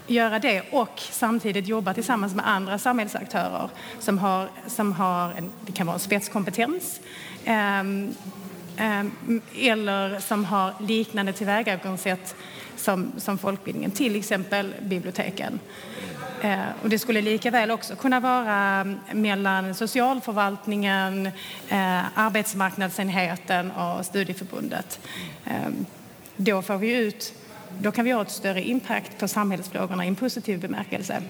Göra 0.07 0.39
det 0.39 0.61
och 0.71 0.99
samtidigt 0.99 1.67
jobba 1.67 1.93
tillsammans 1.93 2.35
med 2.35 2.47
andra 2.47 2.77
samhällsaktörer 2.77 3.69
som 3.99 4.17
har, 4.17 4.49
som 4.67 4.93
har 4.93 5.31
en, 5.31 5.51
det 5.65 5.71
kan 5.71 5.87
vara 5.87 5.93
en 5.93 5.99
spetskompetens 5.99 6.99
ehm, 7.45 8.13
ehm, 8.77 9.41
eller 9.59 10.19
som 10.19 10.45
har 10.45 10.73
liknande 10.79 11.33
tillvägagångssätt 11.33 12.35
som, 12.75 13.11
som 13.17 13.37
folkbildningen, 13.37 13.91
till 13.91 14.15
exempel 14.15 14.73
biblioteken. 14.81 15.59
Eh, 16.41 16.59
och 16.83 16.89
det 16.89 16.99
skulle 16.99 17.21
lika 17.21 17.51
väl 17.51 17.71
också 17.71 17.95
kunna 17.95 18.19
vara 18.19 18.87
mellan 19.11 19.75
socialförvaltningen, 19.75 21.25
eh, 21.69 22.19
arbetsmarknadsenheten 22.19 23.71
och 23.71 24.05
studieförbundet. 24.05 24.99
Eh, 25.45 25.69
då 26.35 26.61
får 26.61 26.77
vi 26.77 26.91
ut 26.97 27.33
då 27.81 27.91
kan 27.91 28.05
vi 28.05 28.11
ha 28.11 28.21
ett 28.21 28.31
större 28.31 28.61
impact 28.61 29.19
på 29.19 29.27
samhällsfrågorna 29.27 30.05
i 30.05 30.07
en 30.07 30.15
positiv 30.15 30.59
bemärkelse, 30.59 31.23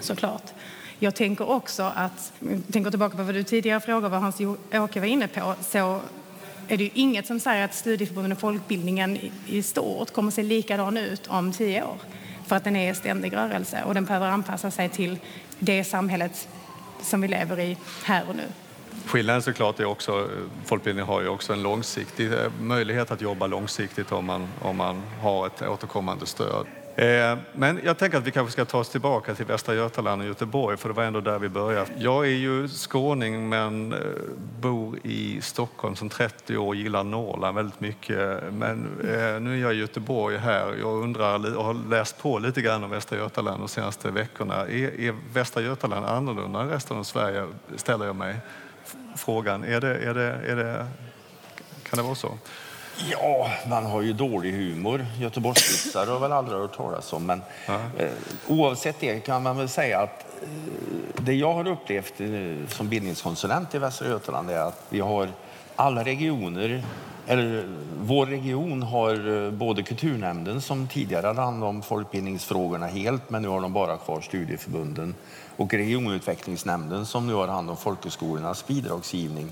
såklart. 0.00 0.52
Jag 0.98 1.14
tänker 1.14 1.50
också 1.50 1.82
att, 1.82 2.32
jag 2.38 2.62
tänker 2.72 2.90
tillbaka 2.90 3.16
på 3.16 3.22
vad 3.22 3.34
du 3.34 3.42
tidigare 3.42 3.80
frågade, 3.80 4.08
vad 4.08 4.20
Hans-Åke 4.20 5.00
var 5.00 5.06
inne 5.06 5.28
på, 5.28 5.54
så 5.60 6.00
är 6.68 6.76
det 6.76 6.84
ju 6.84 6.90
inget 6.94 7.26
som 7.26 7.40
säger 7.40 7.64
att 7.64 7.74
studieförbunden 7.74 8.32
och 8.32 8.38
folkbildningen 8.38 9.16
i, 9.16 9.32
i 9.46 9.62
stort 9.62 10.12
kommer 10.12 10.28
att 10.28 10.34
se 10.34 10.42
likadan 10.42 10.96
ut 10.96 11.26
om 11.26 11.52
tio 11.52 11.84
år. 11.84 11.96
För 12.46 12.56
att 12.56 12.64
den 12.64 12.76
är 12.76 12.92
i 12.92 12.94
ständig 12.94 13.36
rörelse 13.36 13.82
och 13.84 13.94
den 13.94 14.04
behöver 14.04 14.26
anpassa 14.26 14.70
sig 14.70 14.88
till 14.88 15.18
det 15.58 15.84
samhället 15.84 16.48
som 17.02 17.20
vi 17.20 17.28
lever 17.28 17.60
i 17.60 17.76
här 18.04 18.24
och 18.28 18.36
nu. 18.36 18.46
Skillnaden 19.08 19.42
såklart 19.42 19.80
är 19.80 19.84
också, 19.84 20.28
folkbildningen 20.64 21.08
har 21.08 21.20
ju 21.20 21.28
också 21.28 21.52
en 21.52 21.62
långsiktig 21.62 22.32
eh, 22.32 22.38
möjlighet 22.60 23.10
att 23.10 23.20
jobba 23.20 23.46
långsiktigt 23.46 24.12
om 24.12 24.24
man, 24.24 24.48
om 24.62 24.76
man 24.76 25.02
har 25.20 25.46
ett 25.46 25.62
återkommande 25.62 26.26
stöd. 26.26 26.66
Eh, 26.96 27.38
men 27.52 27.80
jag 27.84 27.98
tänker 27.98 28.18
att 28.18 28.26
vi 28.26 28.30
kanske 28.30 28.52
ska 28.52 28.64
ta 28.64 28.78
oss 28.78 28.88
tillbaka 28.88 29.34
till 29.34 29.44
Västra 29.44 29.74
Götaland 29.74 30.22
och 30.22 30.28
Göteborg, 30.28 30.76
för 30.76 30.88
det 30.88 30.94
var 30.94 31.02
ändå 31.04 31.20
där 31.20 31.38
vi 31.38 31.48
började. 31.48 31.90
Jag 31.98 32.26
är 32.26 32.30
ju 32.30 32.68
skåning 32.68 33.48
men 33.48 33.92
eh, 33.92 33.98
bor 34.60 34.98
i 35.02 35.40
Stockholm 35.42 35.96
som 35.96 36.08
30 36.08 36.56
år 36.56 36.76
gillar 36.76 37.04
Norrland 37.04 37.56
väldigt 37.56 37.80
mycket. 37.80 38.42
Men 38.52 38.88
nu 39.40 39.58
är 39.58 39.62
jag 39.62 39.74
i 39.74 39.76
Göteborg 39.76 40.36
här. 40.36 40.74
Jag 40.80 41.02
undrar 41.02 41.56
och 41.56 41.64
har 41.64 41.90
läst 41.90 42.18
på 42.22 42.38
lite 42.38 42.60
grann 42.60 42.84
om 42.84 42.90
Västra 42.90 43.18
Götaland 43.18 43.62
de 43.62 43.68
senaste 43.68 44.10
veckorna. 44.10 44.54
Är, 44.54 45.00
är 45.00 45.14
Västra 45.32 45.62
Götaland 45.62 46.06
annorlunda 46.06 46.60
än 46.60 46.68
resten 46.68 46.96
av 46.96 47.02
Sverige, 47.04 47.46
ställer 47.76 48.06
jag 48.06 48.16
mig 48.16 48.36
frågan. 49.16 49.64
Är 49.64 49.80
det, 49.80 49.94
är 49.94 50.14
det, 50.14 50.32
är 50.46 50.56
det, 50.56 50.86
kan 51.82 51.96
det 51.96 52.02
vara 52.02 52.14
så? 52.14 52.38
Ja, 53.10 53.50
man 53.68 53.86
har 53.86 54.02
ju 54.02 54.12
dålig 54.12 54.52
humor. 54.52 55.06
Göteborgsvitsar 55.18 56.06
har 56.06 56.20
väl 56.20 56.32
aldrig 56.32 56.58
hört 56.58 56.76
talas 56.76 57.12
om. 57.12 57.26
Men 57.26 57.42
eh, 57.96 58.10
oavsett 58.46 59.00
det 59.00 59.20
kan 59.20 59.42
man 59.42 59.56
väl 59.56 59.68
säga 59.68 60.00
att 60.00 60.26
eh, 60.42 60.48
det 61.16 61.34
jag 61.34 61.52
har 61.52 61.68
upplevt 61.68 62.20
eh, 62.20 62.28
som 62.68 62.88
bildningskonsulent 62.88 63.74
i 63.74 63.78
Västra 63.78 64.08
Götaland 64.08 64.50
är 64.50 64.60
att 64.60 64.86
vi 64.88 65.00
har 65.00 65.28
alla 65.76 66.04
regioner, 66.04 66.82
eller 67.26 67.64
vår 68.00 68.26
region 68.26 68.82
har 68.82 69.44
eh, 69.44 69.50
både 69.50 69.82
kulturnämnden 69.82 70.60
som 70.60 70.88
tidigare 70.88 71.26
hade 71.26 71.40
hand 71.40 71.64
om 71.64 71.82
folkbildningsfrågorna 71.82 72.86
helt, 72.86 73.30
men 73.30 73.42
nu 73.42 73.48
har 73.48 73.60
de 73.60 73.72
bara 73.72 73.96
kvar 73.96 74.20
studieförbunden 74.20 75.14
och 75.58 75.74
regionutvecklingsnämnden 75.74 77.06
som 77.06 77.26
nu 77.26 77.34
har 77.34 77.48
hand 77.48 77.70
om 77.70 77.76
folkhögskolornas 77.76 78.66
bidragsgivning 78.66 79.48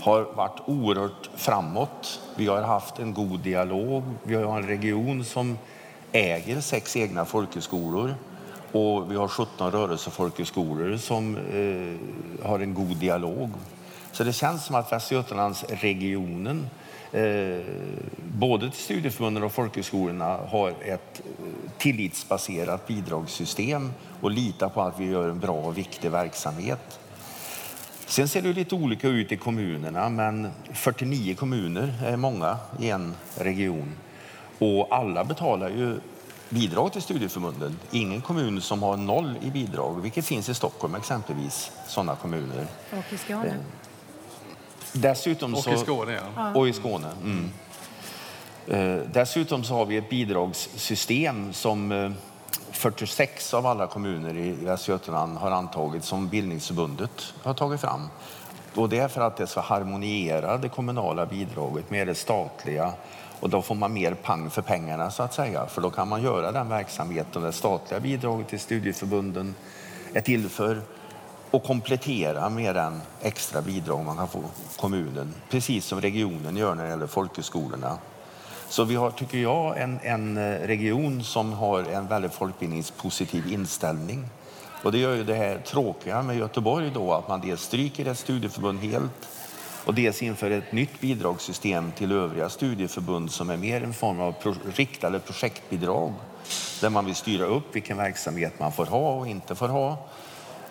har 0.00 0.22
varit 0.22 0.60
oerhört 0.66 1.30
framåt. 1.36 2.20
Vi 2.36 2.46
har 2.46 2.62
haft 2.62 2.98
en 2.98 3.14
god 3.14 3.40
dialog. 3.40 4.02
Vi 4.22 4.34
har 4.34 4.58
en 4.58 4.66
region 4.66 5.24
som 5.24 5.58
äger 6.12 6.60
sex 6.60 6.96
egna 6.96 7.24
folkhögskolor 7.24 8.14
och 8.72 9.12
vi 9.12 9.16
har 9.16 9.28
17 9.28 9.70
rörelsefolkhögskolor 9.70 10.96
som 10.96 11.36
eh, 11.36 12.46
har 12.48 12.58
en 12.58 12.74
god 12.74 12.96
dialog. 12.96 13.50
Så 14.12 14.24
det 14.24 14.32
känns 14.32 14.64
som 14.64 14.76
att 14.76 14.92
Västra 14.92 15.16
Götalandsregionen 15.16 16.70
både 18.18 18.70
till 18.70 18.80
studieförbunden 18.80 19.42
och 19.42 19.52
folkhögskolorna 19.52 20.24
har 20.24 20.70
ett 20.70 21.20
eh, 21.24 21.70
tillitsbaserat 21.78 22.86
bidragssystem 22.86 23.92
och 24.20 24.30
litar 24.30 24.68
på 24.68 24.82
att 24.82 25.00
vi 25.00 25.04
gör 25.04 25.28
en 25.28 25.40
bra 25.40 25.56
och 25.56 25.78
viktig 25.78 26.10
verksamhet. 26.10 27.00
Sen 28.06 28.28
ser 28.28 28.42
det 28.42 28.52
lite 28.52 28.74
olika 28.74 29.08
ut 29.08 29.32
i 29.32 29.36
kommunerna, 29.36 30.08
men 30.08 30.48
49 30.72 31.34
kommuner 31.34 31.94
är 32.04 32.16
många 32.16 32.58
i 32.80 32.90
en 32.90 33.14
region. 33.34 33.92
Och 34.58 34.86
alla 34.90 35.24
betalar 35.24 35.68
ju 35.68 35.96
bidrag 36.48 36.92
till 36.92 37.02
studieförbunden. 37.02 37.78
Ingen 37.90 38.20
kommun 38.20 38.60
som 38.60 38.82
har 38.82 38.96
noll 38.96 39.34
i 39.42 39.50
bidrag, 39.50 40.00
vilket 40.02 40.26
finns 40.26 40.48
i 40.48 40.54
Stockholm 40.54 40.94
exempelvis, 40.94 41.72
sådana 41.86 42.16
kommuner. 42.16 42.66
Och 42.90 43.12
i 43.12 43.18
Skåne. 43.18 43.54
Dessutom 44.96 45.54
och 45.54 45.64
så, 45.64 45.72
i 45.72 45.78
Skåne, 45.78 46.20
ja. 46.36 46.52
Och 46.54 46.68
i 46.68 46.72
Skåne. 46.72 47.08
Mm. 47.24 47.50
Eh, 48.68 49.02
dessutom 49.12 49.64
så 49.64 49.74
har 49.74 49.86
vi 49.86 49.96
ett 49.96 50.10
bidragssystem 50.10 51.52
som 51.52 52.14
46 52.70 53.52
eh, 53.52 53.58
av 53.58 53.66
alla 53.66 53.86
kommuner 53.86 54.36
i 54.36 54.50
Västra 54.50 54.92
Götaland 54.92 55.38
har 55.38 55.50
antagit 55.50 56.04
som 56.04 56.28
Bildningsförbundet 56.28 57.34
har 57.42 57.54
tagit 57.54 57.80
fram. 57.80 58.08
Och 58.74 58.88
det 58.88 58.98
är 58.98 59.08
för 59.08 59.20
att 59.20 59.36
det 59.36 59.46
ska 59.46 59.60
harmoniera 59.60 60.58
det 60.58 60.68
kommunala 60.68 61.26
bidraget 61.26 61.90
med 61.90 62.06
det 62.06 62.14
statliga 62.14 62.92
och 63.40 63.50
då 63.50 63.62
får 63.62 63.74
man 63.74 63.92
mer 63.92 64.14
pang 64.14 64.50
för 64.50 64.62
pengarna 64.62 65.10
så 65.10 65.22
att 65.22 65.34
säga. 65.34 65.66
För 65.66 65.82
då 65.82 65.90
kan 65.90 66.08
man 66.08 66.22
göra 66.22 66.52
den 66.52 66.68
verksamheten 66.68 67.42
det 67.42 67.52
statliga 67.52 68.00
bidraget 68.00 68.48
till 68.48 68.60
studieförbunden 68.60 69.54
är 70.12 70.20
till 70.20 70.48
för 70.48 70.82
och 71.50 71.64
komplettera 71.64 72.48
med 72.48 72.74
den 72.74 73.00
extra 73.20 73.62
bidrag 73.62 74.04
man 74.04 74.16
kan 74.16 74.28
få 74.28 74.42
kommunen, 74.76 75.34
precis 75.50 75.86
som 75.86 76.00
regionen 76.00 76.56
gör 76.56 76.74
när 76.74 76.84
det 76.84 76.90
gäller 76.90 77.06
folkhögskolorna. 77.06 77.98
Så 78.68 78.84
vi 78.84 78.94
har, 78.94 79.10
tycker 79.10 79.38
jag, 79.38 79.80
en, 79.80 79.98
en 80.02 80.36
eh, 80.36 80.66
region 80.66 81.24
som 81.24 81.52
har 81.52 81.82
en 81.82 82.08
väldigt 82.08 82.34
folkbildningspositiv 82.34 83.52
inställning. 83.52 84.28
Och 84.82 84.92
det 84.92 84.98
gör 84.98 85.14
ju 85.14 85.24
det 85.24 85.34
här 85.34 85.58
tråkiga 85.58 86.22
med 86.22 86.36
Göteborg 86.36 86.90
då, 86.94 87.12
att 87.12 87.28
man 87.28 87.40
dels 87.40 87.62
stryker 87.62 88.06
ett 88.06 88.18
studieförbund 88.18 88.80
helt 88.80 89.28
och 89.84 89.94
dels 89.94 90.22
inför 90.22 90.50
ett 90.50 90.72
nytt 90.72 91.00
bidragssystem 91.00 91.92
till 91.92 92.12
övriga 92.12 92.48
studieförbund 92.48 93.30
som 93.30 93.50
är 93.50 93.56
mer 93.56 93.82
en 93.82 93.94
form 93.94 94.20
av 94.20 94.32
pro 94.32 94.54
riktade 94.74 95.18
projektbidrag 95.18 96.12
där 96.80 96.90
man 96.90 97.04
vill 97.04 97.14
styra 97.14 97.44
upp 97.44 97.76
vilken 97.76 97.96
verksamhet 97.96 98.58
man 98.58 98.72
får 98.72 98.86
ha 98.86 99.14
och 99.14 99.28
inte 99.28 99.54
får 99.54 99.68
ha. 99.68 99.98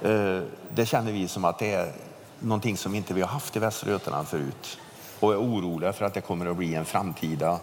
Eh, 0.02 0.42
det 0.76 0.86
känner 0.86 1.12
vi 1.12 1.28
som 1.28 1.46
att 1.46 1.60
det 1.60 1.74
är 1.74 1.92
någonting 2.40 2.78
som 2.78 2.96
inte 2.96 3.14
vi 3.14 3.22
har 3.22 3.28
haft 3.28 3.56
i 3.56 3.60
Västra 3.60 3.92
Götaland 3.92 4.28
förut 4.28 4.78
och 5.20 5.34
är 5.34 5.38
oroliga 5.38 5.94
för 5.94 6.06
att 6.06 6.14
det 6.14 6.22
kommer 6.22 6.46
att 6.46 6.58
bli 6.58 6.76
en 6.76 6.86
framtida 6.86 7.60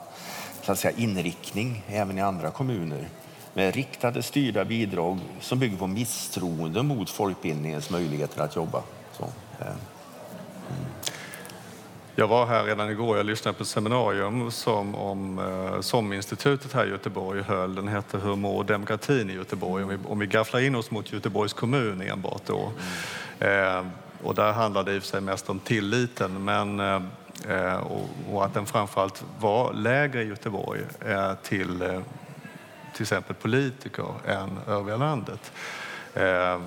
så 0.62 0.72
att 0.72 0.78
säga, 0.78 0.96
inriktning 0.96 1.84
även 1.88 2.18
i 2.18 2.20
andra 2.20 2.50
kommuner 2.50 3.08
med 3.54 3.74
riktade 3.74 4.22
styrda 4.22 4.64
bidrag 4.64 5.18
som 5.40 5.58
bygger 5.58 5.76
på 5.76 5.86
misstroende 5.86 6.82
mot 6.82 7.10
folkbildningens 7.10 7.90
möjligheter 7.90 8.42
att 8.42 8.56
jobba. 8.56 8.82
Så, 9.12 9.24
eh. 9.60 9.66
mm. 9.66 9.78
Jag 12.14 12.28
var 12.28 12.46
här 12.46 12.64
redan 12.64 12.90
igår. 12.90 13.16
Jag 13.16 13.26
lyssnade 13.26 13.56
på 13.56 13.62
ett 13.62 13.68
seminarium 13.68 14.50
som 14.50 14.94
om 14.94 15.38
eh, 15.38 15.80
SOM-institutet 15.80 16.72
här 16.72 16.86
i 16.86 16.90
Göteborg 16.90 17.42
höll. 17.42 17.74
Den 17.74 17.88
hette 17.88 18.18
Hur 18.18 18.36
mår 18.36 18.64
demokratin 18.64 19.30
i 19.30 19.32
Göteborg? 19.32 19.84
Om 19.84 19.88
vi, 19.88 19.98
om 20.08 20.18
vi 20.18 20.26
gafflar 20.26 20.60
in 20.60 20.74
oss 20.74 20.90
mot 20.90 21.12
Göteborgs 21.12 21.52
kommun 21.52 22.00
enbart 22.00 22.42
då. 22.46 22.72
Eh, 23.46 23.86
och 24.22 24.34
där 24.34 24.52
handlade 24.52 24.90
det 24.90 24.96
i 24.96 24.98
och 24.98 25.02
för 25.02 25.08
sig 25.08 25.20
mest 25.20 25.50
om 25.50 25.58
tilliten 25.58 26.44
men, 26.44 26.80
eh, 26.80 27.02
eh 27.48 27.76
och, 27.76 28.08
och, 28.32 28.44
att 28.44 28.54
den 28.54 28.66
framförallt 28.66 29.24
var 29.40 29.72
lägre 29.72 30.22
i 30.22 30.28
Göteborg 30.28 30.80
eh, 31.06 31.32
till 31.42 31.82
eh, 31.82 32.00
till 32.94 33.02
exempel 33.02 33.34
politiker 33.36 34.06
än 34.26 34.58
övriga 34.68 34.96
landet. 34.96 35.52
Eh, 36.14 36.60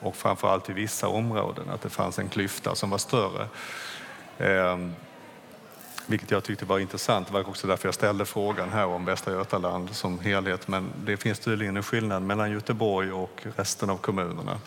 och 0.00 0.16
framförallt 0.16 0.70
i 0.70 0.72
vissa 0.72 1.08
områden, 1.08 1.70
att 1.70 1.82
det 1.82 1.90
fanns 1.90 2.18
en 2.18 2.28
klyfta 2.28 2.74
som 2.74 2.90
var 2.90 2.98
större. 2.98 3.46
Ehm, 4.38 4.92
vilket 6.06 6.30
jag 6.30 6.44
tyckte 6.44 6.64
var 6.64 6.78
intressant. 6.78 7.26
Det 7.26 7.32
var 7.32 7.48
också 7.48 7.66
därför 7.66 7.88
jag 7.88 7.94
ställde 7.94 8.24
frågan 8.24 8.70
här 8.70 8.86
om 8.86 9.04
Västra 9.04 9.32
Götaland 9.32 9.94
som 9.94 10.18
helhet. 10.18 10.68
Men 10.68 10.92
det 11.04 11.16
finns 11.16 11.38
tydligen 11.38 11.76
en 11.76 11.82
skillnad 11.82 12.22
mellan 12.22 12.50
Göteborg 12.50 13.12
och 13.12 13.46
resten 13.56 13.90
av 13.90 13.96
kommunerna. 13.96 14.60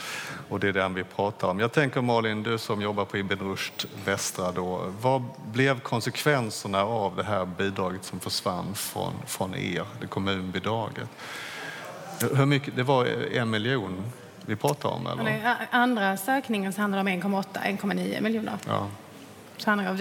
Och 0.49 0.59
det 0.59 0.67
är 0.67 0.73
den 0.73 0.93
vi 0.93 1.03
pratar 1.03 1.47
om. 1.47 1.59
Jag 1.59 1.71
tänker 1.71 2.01
Malin, 2.01 2.43
du 2.43 2.57
som 2.57 2.81
jobbar 2.81 3.05
på 3.05 3.17
Ibn 3.17 3.35
Rushd 3.35 3.85
Västra 4.05 4.51
då. 4.51 4.93
Vad 5.01 5.23
blev 5.51 5.79
konsekvenserna 5.79 6.83
av 6.83 7.15
det 7.15 7.23
här 7.23 7.45
bidraget 7.45 8.03
som 8.03 8.19
försvann 8.19 8.75
från, 8.75 9.13
från 9.27 9.55
er, 9.55 9.85
det 10.01 10.07
kommunbidraget? 10.07 11.09
Hur 12.35 12.45
mycket, 12.45 12.75
det 12.75 12.83
var 12.83 13.05
en 13.33 13.49
miljon 13.49 14.03
vi 14.45 14.55
pratar 14.55 14.89
om? 14.89 15.07
Eller? 15.07 15.55
Andra 15.71 16.17
sökningen 16.17 16.73
så 16.73 16.81
handlar 16.81 17.03
det 17.03 17.25
om 17.25 17.33
1,8, 17.33 17.45
1,9 17.63 18.21
miljoner. 18.21 18.57
Ja. 18.67 18.87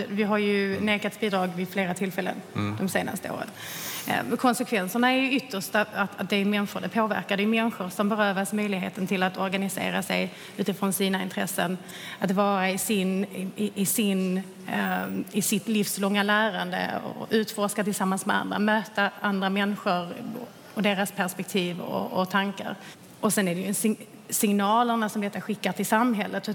Vi 0.09 0.23
har 0.23 0.39
ju 0.39 0.81
nekats 0.81 1.21
bidrag 1.21 1.51
vid 1.57 1.69
flera 1.69 1.95
tillfällen 1.95 2.35
mm. 2.55 2.77
de 2.81 2.89
senaste 2.89 3.31
åren. 3.31 3.49
Eh, 4.07 4.37
konsekvenserna 4.37 5.13
är 5.13 5.17
ju 5.17 5.33
ytterst 5.33 5.75
att, 5.75 5.89
att 5.95 6.31
det 6.31 6.37
är 6.37 6.45
människor 6.45 6.81
det 6.81 6.89
påverkar. 6.89 7.37
Det 7.37 7.43
är 7.43 7.47
människor 7.47 7.89
som 7.89 8.09
berövas 8.09 8.53
möjligheten 8.53 9.07
till 9.07 9.23
att 9.23 9.39
organisera 9.39 10.03
sig 10.03 10.35
utifrån 10.57 10.93
sina 10.93 11.23
intressen, 11.23 11.79
att 12.19 12.31
vara 12.31 12.71
i, 12.71 12.79
sin, 12.79 13.25
i, 13.57 13.73
i 13.75 13.87
sin, 13.87 14.43
eh, 14.69 15.07
i 15.33 15.43
sitt 15.43 15.69
livslånga 15.69 16.23
lärande 16.23 17.01
och 17.05 17.27
utforska 17.31 17.85
tillsammans 17.85 18.27
med 18.27 18.37
andra, 18.37 18.59
möta 18.59 19.11
andra 19.21 19.51
människor 19.51 20.09
och 20.75 20.83
deras 20.83 21.13
perspektiv 21.13 21.81
och, 21.81 22.13
och 22.13 22.31
tankar. 22.31 22.77
Och 23.21 23.33
sen 23.33 23.49
är 23.49 23.55
det 23.55 23.61
ju 23.61 23.97
signalerna 24.29 25.09
som 25.09 25.23
detta 25.23 25.41
skickar 25.41 25.73
till 25.73 25.87
samhället 25.87 26.49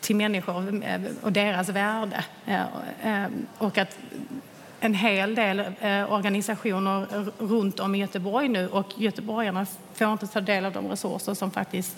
till 0.00 0.16
människor 0.16 0.84
eh, 0.84 1.00
och 1.22 1.32
deras 1.32 1.68
värde. 1.68 2.24
Eh, 2.46 2.62
eh, 3.02 3.30
och 3.58 3.78
att 3.78 3.98
en 4.80 4.94
hel 4.94 5.34
del 5.34 5.60
organisationer 6.08 7.06
runt 7.38 7.80
om 7.80 7.94
i 7.94 7.98
Göteborg 7.98 8.48
nu 8.48 8.68
och 8.68 8.86
göteborgarna 8.96 9.66
får 9.94 10.12
inte 10.12 10.26
ta 10.26 10.40
del 10.40 10.64
av 10.64 10.72
de 10.72 10.88
resurser 10.88 11.34
som 11.34 11.50
faktiskt 11.50 11.96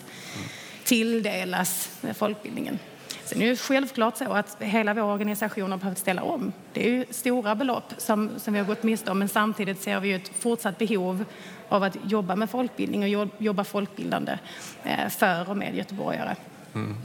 tilldelas 0.83 1.99
folkbildningen. 2.15 2.79
Sen 3.23 3.41
är 3.41 3.49
det 3.49 3.55
självklart 3.55 4.17
så 4.17 4.33
att 4.33 4.57
hela 4.59 4.93
vår 4.93 5.01
organisation 5.01 5.71
har 5.71 5.77
behövt 5.77 5.97
ställa 5.97 6.23
om. 6.23 6.53
Det 6.73 6.87
är 6.87 6.91
ju 6.91 7.05
stora 7.09 7.55
belopp 7.55 7.93
som, 7.97 8.29
som 8.37 8.53
vi 8.53 8.59
har 8.59 8.67
gått 8.67 8.83
miste 8.83 9.11
om 9.11 9.19
men 9.19 9.29
samtidigt 9.29 9.81
ser 9.81 9.99
vi 9.99 10.07
ju 10.07 10.15
ett 10.15 10.31
fortsatt 10.39 10.77
behov 10.77 11.25
av 11.69 11.83
att 11.83 11.97
jobba 12.07 12.35
med 12.35 12.49
folkbildning 12.49 13.03
och 13.03 13.29
jobba 13.37 13.63
folkbildande 13.63 14.37
för 15.09 15.49
och 15.49 15.57
med 15.57 15.75
göteborgare. 15.75 16.35
Mm. 16.73 16.95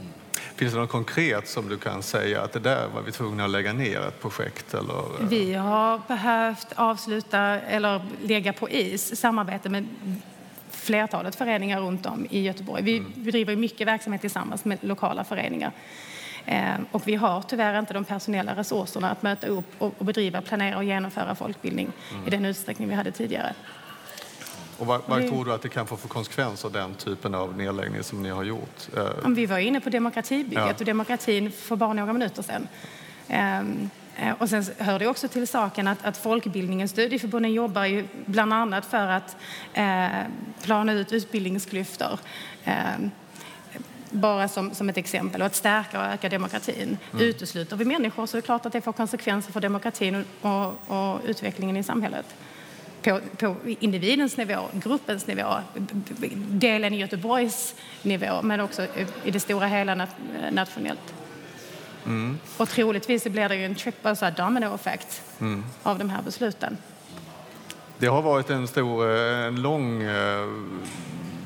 Finns 0.57 0.73
det 0.73 0.79
något 0.79 0.89
konkret 0.89 1.47
som 1.47 1.69
du 1.69 1.77
kan 1.77 2.03
säga 2.03 2.41
att 2.41 2.53
det 2.53 2.59
där 2.59 2.87
var 2.87 3.01
vi 3.01 3.11
tvungna 3.11 3.45
att 3.45 3.49
lägga 3.49 3.73
ner 3.73 4.01
ett 4.01 4.21
projekt? 4.21 4.73
Eller? 4.73 5.27
Vi 5.29 5.53
har 5.53 6.01
behövt 6.07 6.67
avsluta 6.75 7.39
eller 7.41 8.01
lägga 8.23 8.53
på 8.53 8.69
is 8.69 9.19
samarbete 9.19 9.69
med 9.69 9.87
flertalet 10.71 11.35
föreningar 11.35 11.81
runt 11.81 12.05
om 12.05 12.27
i 12.29 12.41
Göteborg. 12.41 12.83
Vi 12.83 12.97
mm. 12.97 13.11
bedriver 13.15 13.55
mycket 13.55 13.87
verksamhet 13.87 14.21
tillsammans 14.21 14.65
med 14.65 14.77
lokala 14.81 15.23
föreningar. 15.23 15.71
Eh, 16.45 16.75
och 16.91 17.07
vi 17.07 17.15
har 17.15 17.41
tyvärr 17.41 17.79
inte 17.79 17.93
de 17.93 18.05
personella 18.05 18.55
resurserna 18.55 19.09
att 19.09 19.23
möta 19.23 19.47
upp 19.47 19.73
och 19.77 20.05
bedriva, 20.05 20.41
planera 20.41 20.77
och 20.77 20.83
genomföra 20.83 21.35
folkbildning 21.35 21.91
mm. 22.11 22.27
i 22.27 22.29
den 22.29 22.45
utsträckning 22.45 22.89
vi 22.89 22.95
hade 22.95 23.11
tidigare. 23.11 23.53
Och 24.77 24.87
vad, 24.87 25.01
vad 25.05 25.27
tror 25.27 25.45
du 25.45 25.53
att 25.53 25.61
det 25.61 25.69
kan 25.69 25.87
få 25.87 25.97
för 25.97 26.07
konsekvenser, 26.07 26.69
den 26.69 26.93
typen 26.93 27.35
av 27.35 27.57
nedläggning 27.57 28.03
som 28.03 28.23
ni 28.23 28.29
har 28.29 28.43
gjort? 28.43 28.87
Om 29.23 29.35
vi 29.35 29.45
var 29.45 29.57
inne 29.57 29.79
på 29.79 29.89
demokratibygget 29.89 30.65
ja. 30.65 30.73
och 30.79 30.85
demokratin 30.85 31.51
för 31.51 31.75
bara 31.75 31.93
några 31.93 32.13
minuter 32.13 32.43
sedan. 32.43 32.67
Um, 33.59 33.89
och 34.39 34.49
sen 34.49 34.65
hör 34.77 34.99
det 34.99 35.07
också 35.07 35.27
till 35.27 35.47
saken 35.47 35.87
att, 35.87 36.05
att 36.05 36.17
folkbildningens 36.17 36.91
studieförbunden 36.91 37.53
jobbar 37.53 37.85
ju 37.85 38.07
bland 38.25 38.53
annat 38.53 38.85
för 38.85 39.07
att 39.07 39.35
eh, 39.73 40.07
plana 40.61 40.93
ut 40.93 41.11
utbildningsklyftor. 41.11 42.19
Eh, 42.63 42.73
bara 44.09 44.47
som, 44.47 44.73
som 44.73 44.89
ett 44.89 44.97
exempel, 44.97 45.41
och 45.41 45.47
att 45.47 45.55
stärka 45.55 45.99
och 45.99 46.05
öka 46.05 46.29
demokratin. 46.29 46.97
Mm. 47.11 47.25
Utesluter 47.25 47.75
vi 47.75 47.85
människor 47.85 48.25
så 48.25 48.37
är 48.37 48.41
det 48.41 48.45
klart 48.45 48.65
att 48.65 48.73
det 48.73 48.81
får 48.81 48.93
konsekvenser 48.93 49.51
för 49.51 49.61
demokratin 49.61 50.25
och, 50.41 50.51
och, 50.51 51.13
och 51.13 51.21
utvecklingen 51.25 51.77
i 51.77 51.83
samhället 51.83 52.25
på, 53.07 53.19
på 53.37 53.55
individens 53.79 54.37
nivå, 54.37 54.69
gruppens 54.73 55.27
nivå, 55.27 55.55
delen 56.49 56.93
i 56.93 56.97
Göteborgs 56.97 57.75
nivå 58.01 58.41
men 58.41 58.59
också 58.59 58.87
i 59.23 59.31
det 59.31 59.39
stora 59.39 59.67
hela 59.67 60.07
nationellt. 60.51 61.13
Mm. 62.05 62.39
Och 62.57 62.69
troligtvis 62.69 63.23
blir 63.23 63.49
det 63.49 63.55
ju 63.55 63.65
en 63.65 63.75
triple 63.75 64.15
så 64.15 64.29
domino-effekt 64.29 65.21
mm. 65.39 65.65
av 65.83 65.99
de 65.99 66.09
här 66.09 66.21
besluten. 66.21 66.77
Det 67.97 68.07
har 68.07 68.21
varit 68.21 68.49
en 68.49 68.67
stor, 68.67 69.15
eh, 69.15 69.45
en 69.45 69.61
lång 69.61 70.03
eh, 70.03 70.47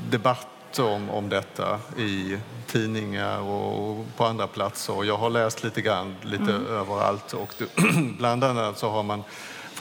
debatt 0.09 0.79
om, 0.79 1.09
om 1.09 1.29
detta 1.29 1.79
i 1.97 2.37
tidningar 2.67 3.39
och 3.39 4.05
på 4.17 4.25
andra 4.25 4.47
platser. 4.47 5.03
Jag 5.03 5.17
har 5.17 5.29
läst 5.29 5.63
lite 5.63 5.81
grann, 5.81 6.15
lite 6.21 6.43
mm. 6.43 6.65
överallt 6.65 7.33
och 7.33 7.53
bland 8.17 8.43
annat 8.43 8.77
så 8.77 8.89
har 8.89 9.03
man 9.03 9.23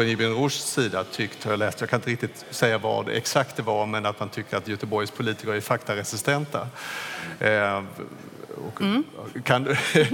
från 0.01 0.09
Ibn 0.09 0.25
Rushds 0.25 0.73
sida 0.73 1.05
tyckt, 1.05 1.45
har 1.45 1.53
jag 1.53 1.59
läst, 1.59 1.81
jag 1.81 1.91
kan 1.91 1.99
inte 1.99 2.11
riktigt 2.11 2.45
säga 2.51 2.79
vad 2.79 3.09
exakt 3.09 3.57
det 3.57 3.63
var, 3.63 3.87
men 3.87 4.07
att 4.07 4.21
man 4.21 4.29
tycker 4.29 4.57
att 4.57 4.69
Göteborgs 4.69 5.11
politiker 5.11 5.53
är 5.53 5.61
faktaresistenta. 5.61 6.69
Eh, 7.41 7.83
mm. 8.81 9.05
Kan 9.45 9.65
du, 9.65 9.77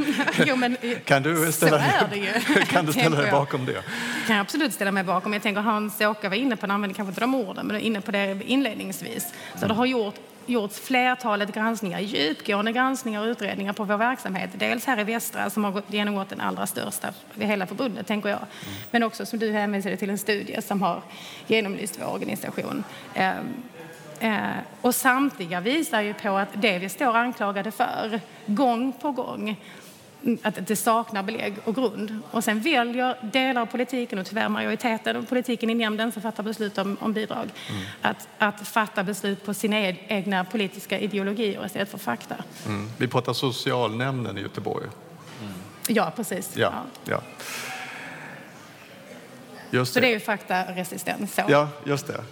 jo, 0.47 0.57
men, 0.57 0.77
kan 1.05 1.23
du 1.23 1.53
ställa, 1.53 1.79
kan 2.69 2.87
du 2.87 2.93
ställa 3.01 3.21
dig 3.21 3.31
bakom 3.31 3.67
det? 3.67 3.73
Det 3.73 3.83
kan 4.27 4.37
jag 4.37 4.43
absolut 4.43 4.75
ställa 4.75 4.93
mig 4.93 5.05
bakom. 5.05 5.33
Jag 5.33 5.43
tänker 5.43 5.61
Hans-Åke 5.61 6.29
var 6.29 6.37
inne 6.37 6.57
på, 6.57 6.63
han 6.63 6.71
använde 6.71 6.95
kanske 6.95 7.11
inte 7.11 7.21
de 7.21 7.35
orden, 7.35 7.67
men 7.67 7.81
inne 7.81 8.01
på 8.01 8.11
det 8.11 8.39
inledningsvis. 8.45 9.27
Så 9.61 9.67
det 9.67 9.75
har 9.75 9.87
gjort 9.87 10.15
gjorts 10.47 10.81
flertalet 10.81 11.55
granskningar, 11.55 12.01
djupgående 12.01 12.73
granskningar 12.73 13.21
och 13.21 13.27
utredningar 13.27 13.73
på 13.73 13.85
vår 13.85 13.97
verksamhet. 13.97 14.51
Dels 14.53 14.85
här 14.85 15.01
i 15.01 15.05
Västra 15.05 15.51
som 15.51 15.65
har 15.65 15.83
genomgått 15.89 16.29
den 16.29 16.41
allra 16.41 16.67
största 16.67 17.09
i 17.35 17.45
hela 17.45 17.67
förbundet, 17.67 18.07
tänker 18.07 18.29
jag. 18.29 18.39
Mm. 18.39 18.75
Men 18.91 19.03
också 19.03 19.27
som 19.27 19.39
du 19.39 19.53
hänvisade 19.53 19.97
till 19.97 20.11
en 20.11 20.19
studie 20.19 20.63
som 20.63 20.83
har 20.83 21.03
genomlyst 21.47 21.99
vår 22.01 22.15
organisation. 22.15 22.85
Eh, 23.15 23.33
eh, 24.21 24.57
och 24.81 24.95
samtliga 24.95 25.61
visar 25.61 26.01
ju 26.01 26.15
på 26.15 26.37
att 26.37 26.49
det 26.55 26.79
vi 26.79 26.89
står 26.89 27.17
anklagade 27.17 27.71
för 27.71 28.21
gång 28.47 28.93
på 28.93 29.11
gång 29.11 29.57
att 30.43 30.67
det 30.67 30.77
saknar 30.77 31.23
belägg 31.23 31.55
och 31.65 31.75
grund. 31.75 32.21
Och 32.31 32.45
sen 32.45 32.61
väljer 32.61 33.19
delar 33.23 33.63
av 33.63 33.67
politiken 33.67 34.19
och 34.19 34.27
tyvärr 34.27 34.49
majoriteten 34.49 35.17
av 35.17 35.23
politiken 35.23 35.71
i 35.71 35.75
nämnden 35.75 36.13
som 36.13 36.23
fattar 36.23 36.43
beslut 36.43 36.79
om, 36.79 36.97
om 37.01 37.13
bidrag 37.13 37.51
mm. 37.71 37.83
att, 38.03 38.29
att 38.39 38.69
fatta 38.69 39.05
beslut 39.05 39.45
på 39.45 39.55
sina 39.55 39.79
egna 39.89 40.45
politiska 40.45 40.99
ideologier 40.99 41.67
istället 41.67 41.91
för 41.91 41.99
fakta. 41.99 42.37
Mm. 42.67 42.91
Vi 42.97 43.09
pratar 43.09 43.33
socialnämnden 43.33 44.39
i 44.39 44.41
Göteborg. 44.41 44.87
Mm. 45.41 45.53
Ja, 45.89 46.13
precis. 46.17 46.57
Ja, 46.57 46.73
ja. 47.05 47.11
ja. 47.11 47.21
Just 49.71 49.93
så 49.93 50.01
det. 50.01 50.07
det 50.07 50.11
är 50.11 50.15
ju 50.15 50.21
faktaresistens. 50.21 51.35
Så. 51.35 51.43
Ja, 51.49 51.69
just 51.85 52.07
det. 52.07 52.25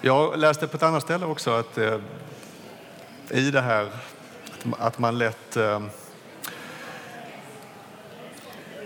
Jag 0.00 0.38
läste 0.38 0.66
på 0.66 0.76
ett 0.76 0.82
annat 0.82 1.02
ställe 1.02 1.26
också 1.26 1.50
att 1.50 1.78
eh, 1.78 1.98
i 3.30 3.50
det 3.50 3.60
här 3.60 3.88
att 4.78 4.98
man 4.98 5.18
lätt 5.18 5.56
eh, 5.56 5.80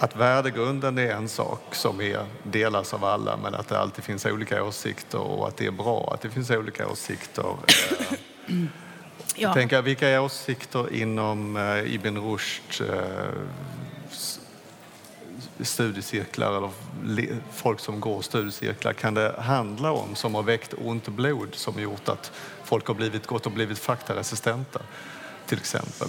att 0.04 0.16
värdegrunden 0.16 0.98
är 0.98 1.12
en 1.12 1.28
sak 1.28 1.74
som 1.74 2.00
är, 2.00 2.26
delas 2.42 2.94
av 2.94 3.04
alla 3.04 3.36
men 3.36 3.54
att 3.54 3.68
det 3.68 3.78
alltid 3.78 4.04
finns 4.04 4.26
olika 4.26 4.64
åsikter 4.64 5.18
och 5.18 5.48
att 5.48 5.56
det 5.56 5.66
är 5.66 5.70
bra 5.70 6.10
att 6.14 6.20
det 6.20 6.30
finns 6.30 6.50
olika 6.50 6.88
åsikter. 6.88 7.44
Eh, 7.44 8.16
ja. 8.56 8.66
Jag 9.34 9.54
tänker, 9.54 9.82
vilka 9.82 10.20
åsikter 10.20 10.94
inom 10.94 11.56
eh, 11.56 11.94
Ibn 11.94 12.18
Rushd 12.18 12.80
eh, 12.80 12.98
studiecirklar 15.60 16.56
eller 16.56 16.70
folk 17.52 17.80
som 17.80 18.00
går 18.00 18.22
studiecirklar 18.22 18.92
kan 18.92 19.14
det 19.14 19.34
handla 19.38 19.92
om 19.92 20.14
som 20.14 20.34
har 20.34 20.42
väckt 20.42 20.74
ont 20.84 21.08
blod 21.08 21.54
som 21.54 21.80
gjort 21.80 22.08
att 22.08 22.32
folk 22.64 22.86
har 22.86 22.94
blivit, 22.94 23.26
gått 23.26 23.46
och 23.46 23.52
blivit 23.52 23.78
faktaresistenta 23.78 24.80
till 25.46 25.58
exempel? 25.58 26.08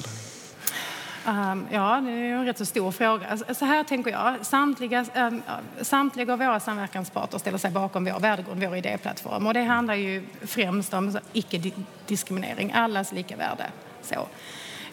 Um, 1.27 1.67
ja, 1.71 2.01
det 2.05 2.11
är 2.11 2.33
en 2.33 2.45
rätt 2.45 2.57
så 2.57 2.65
stor 2.65 2.91
fråga. 2.91 3.27
Alltså, 3.27 3.53
så 3.53 3.65
här 3.65 3.83
tänker 3.83 4.11
jag. 4.11 4.35
Samtliga, 4.41 5.05
um, 5.15 5.41
samtliga 5.81 6.33
av 6.33 6.39
våra 6.39 6.59
samverkansparter 6.59 7.38
ställer 7.38 7.57
sig 7.57 7.71
bakom 7.71 8.05
vår 8.05 8.19
värdegrund, 8.19 8.63
vår 8.63 8.75
idéplattform. 8.75 9.47
Och 9.47 9.53
det 9.53 9.63
handlar 9.63 9.95
ju 9.95 10.23
främst 10.41 10.93
om 10.93 11.19
icke-diskriminering, 11.33 12.71
allas 12.71 13.11
lika 13.11 13.35
värde. 13.35 13.65
Så. 14.01 14.27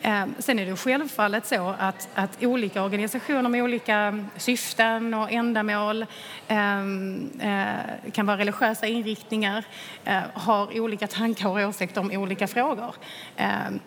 Um, 0.05 0.35
sen 0.39 0.59
är 0.59 0.67
det 0.67 0.77
självfallet 0.77 1.47
så 1.47 1.75
att, 1.79 2.09
att 2.15 2.43
olika 2.43 2.83
organisationer 2.83 3.49
med 3.49 3.63
olika 3.63 4.25
syften 4.37 5.15
och 5.15 5.33
ändamål 5.33 6.07
um, 6.49 7.31
uh, 7.45 8.11
kan 8.13 8.27
vara 8.27 8.39
religiösa 8.39 8.87
inriktningar, 8.87 9.65
uh, 10.07 10.21
har 10.35 10.81
olika 10.81 11.07
tankar 11.07 11.49
och 11.49 11.69
åsikter 11.69 12.01
om 12.01 12.11
olika 12.11 12.47
frågor. 12.49 12.95
Um, 13.39 13.81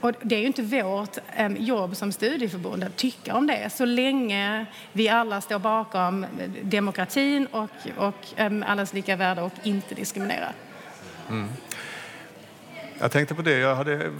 och 0.00 0.12
det 0.22 0.34
är 0.34 0.40
ju 0.40 0.46
inte 0.46 0.62
vårt 0.62 1.18
ehm, 1.36 1.56
jobb 1.56 1.96
som 1.96 2.12
studieförbund 2.12 2.84
att 2.84 2.96
tycka 2.96 3.34
om 3.34 3.46
det. 3.46 3.70
Så 3.72 3.84
länge 3.84 4.66
vi 4.92 5.08
alla 5.08 5.40
står 5.40 5.58
bakom 5.58 6.24
eh, 6.24 6.28
demokratin 6.62 7.46
och, 7.46 7.70
och 7.96 8.26
ehm, 8.36 8.64
allas 8.68 8.92
lika 8.92 9.16
värde 9.16 9.42
och 9.42 9.52
inte 9.62 9.94
diskriminerar. 9.94 10.52
Mm. 11.28 11.48
Jag 13.02 13.10
tänkte 13.10 13.34
på 13.34 13.42
det. 13.42 13.58
Jag 13.58 13.74
hade 13.74 14.12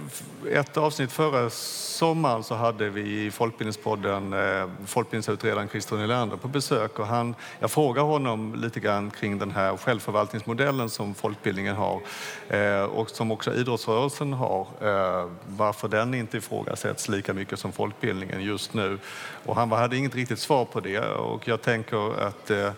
ett 0.51 0.77
avsnitt 0.77 1.11
förra 1.11 1.49
sommaren 1.49 2.43
så 2.43 2.55
hade 2.55 2.89
vi 2.89 3.25
i 3.25 3.31
Folkbildningspodden 3.31 4.33
eh, 4.33 4.69
folkbildningsutredaren 4.85 5.69
Christer 5.69 5.95
Nylander 5.95 6.37
på 6.37 6.47
besök 6.47 6.99
och 6.99 7.07
han, 7.07 7.35
jag 7.59 7.71
frågade 7.71 8.07
honom 8.07 8.55
lite 8.55 8.79
grann 8.79 9.11
kring 9.11 9.37
den 9.37 9.51
här 9.51 9.77
självförvaltningsmodellen 9.77 10.89
som 10.89 11.13
folkbildningen 11.13 11.75
har 11.75 12.01
eh, 12.49 12.83
och 12.83 13.09
som 13.09 13.31
också 13.31 13.53
idrottsrörelsen 13.53 14.33
har. 14.33 14.67
Eh, 14.81 15.29
varför 15.47 15.87
den 15.87 16.13
inte 16.13 16.37
ifrågasätts 16.37 17.09
lika 17.09 17.33
mycket 17.33 17.59
som 17.59 17.71
folkbildningen 17.71 18.41
just 18.41 18.73
nu. 18.73 18.99
Och 19.45 19.55
han 19.55 19.71
hade 19.71 19.97
inget 19.97 20.15
riktigt 20.15 20.39
svar 20.39 20.65
på 20.65 20.79
det 20.79 20.99
och 20.99 21.47
jag 21.47 21.61
tänker 21.61 22.27
att 22.27 22.49
eh, 22.49 22.71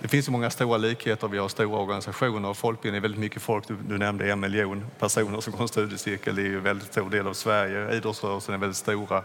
det 0.00 0.08
finns 0.08 0.28
ju 0.28 0.32
många 0.32 0.50
stora 0.50 0.76
likheter. 0.76 1.28
Vi 1.28 1.38
har 1.38 1.48
stora 1.48 1.78
organisationer 1.78 2.48
och 2.48 2.56
folkbildning 2.56 2.96
är 2.96 3.02
väldigt 3.02 3.20
mycket 3.20 3.42
folk. 3.42 3.64
Du, 3.88 3.98
nämnde 3.98 4.32
en 4.32 4.40
miljon 4.40 4.84
personer 4.98 5.40
som 5.40 5.52
går 5.52 5.62
en 5.62 5.68
studiecirkel. 5.68 6.36
Det 6.36 6.42
är 6.42 6.46
ju 6.46 6.56
en 6.56 6.62
väldigt 6.62 6.92
stor 6.92 7.10
del 7.10 7.26
av 7.26 7.34
Sverige. 7.34 7.96
Idrottsrörelsen 7.96 8.54
är 8.54 8.58
väldigt 8.58 8.76
stora. 8.76 9.22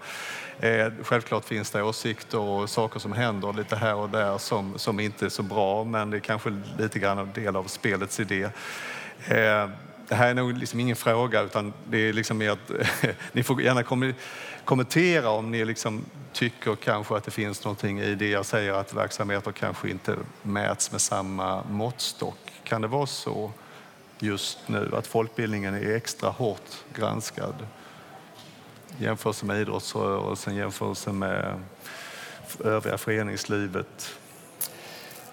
Eh, 0.60 0.88
självklart 1.04 1.46
finns 1.46 1.72
det 1.72 1.84
åsikter 1.84 2.40
och 2.40 2.70
saker 2.70 3.00
som 3.00 3.12
händer 3.12 3.54
lite 3.54 3.76
här 3.76 3.96
och 3.96 4.10
där 4.10 4.38
som, 4.38 4.80
som 4.80 5.00
inte 5.00 5.26
är 5.26 5.30
så 5.30 5.44
bra, 5.44 5.84
men 5.84 6.10
det 6.10 6.18
är 6.18 6.22
kanske 6.22 6.62
lite 6.78 7.00
grann 7.00 7.18
en 7.18 7.32
del 7.34 7.56
av 7.56 7.64
spelets 7.64 8.20
idé. 8.20 8.50
Eh, 9.28 9.70
det 10.12 10.16
här 10.16 10.30
är 10.30 10.34
nog 10.34 10.58
liksom 10.58 10.80
ingen 10.80 10.96
fråga, 10.96 11.42
utan 11.42 11.74
det 11.90 11.98
är 11.98 12.14
liksom 12.14 12.38
mer 12.38 12.50
att 12.50 12.72
ni 13.32 13.44
får 13.44 13.62
gärna 13.62 13.84
kommentera 14.66 15.30
om 15.30 15.52
ni 15.52 15.66
liksom 15.66 16.06
tycker 16.34 16.76
kanske 16.76 17.16
att 17.16 17.24
det 17.24 17.32
finns 17.32 17.64
någonting 17.64 18.00
i 18.00 18.16
det 18.16 18.30
jag 18.30 18.46
säger 18.46 18.74
att 18.74 18.94
verksamheter 18.94 19.52
kanske 19.52 19.90
inte 19.90 20.18
mäts 20.42 20.92
med 20.92 21.02
samma 21.02 21.64
måttstock. 21.64 22.38
Kan 22.64 22.82
det 22.82 22.88
vara 22.88 23.06
så 23.06 23.52
just 24.20 24.60
nu 24.68 24.92
att 24.94 25.08
folkbildningen 25.08 25.76
är 25.76 25.96
extra 25.96 26.30
hårt 26.30 26.72
granskad? 26.96 27.56
Jämförelse 28.98 29.46
med 29.46 29.62
idrottsrörelsen, 29.62 30.56
jämförelse 30.56 31.12
med 31.12 31.64
övriga 32.64 32.98
föreningslivet. 32.98 34.16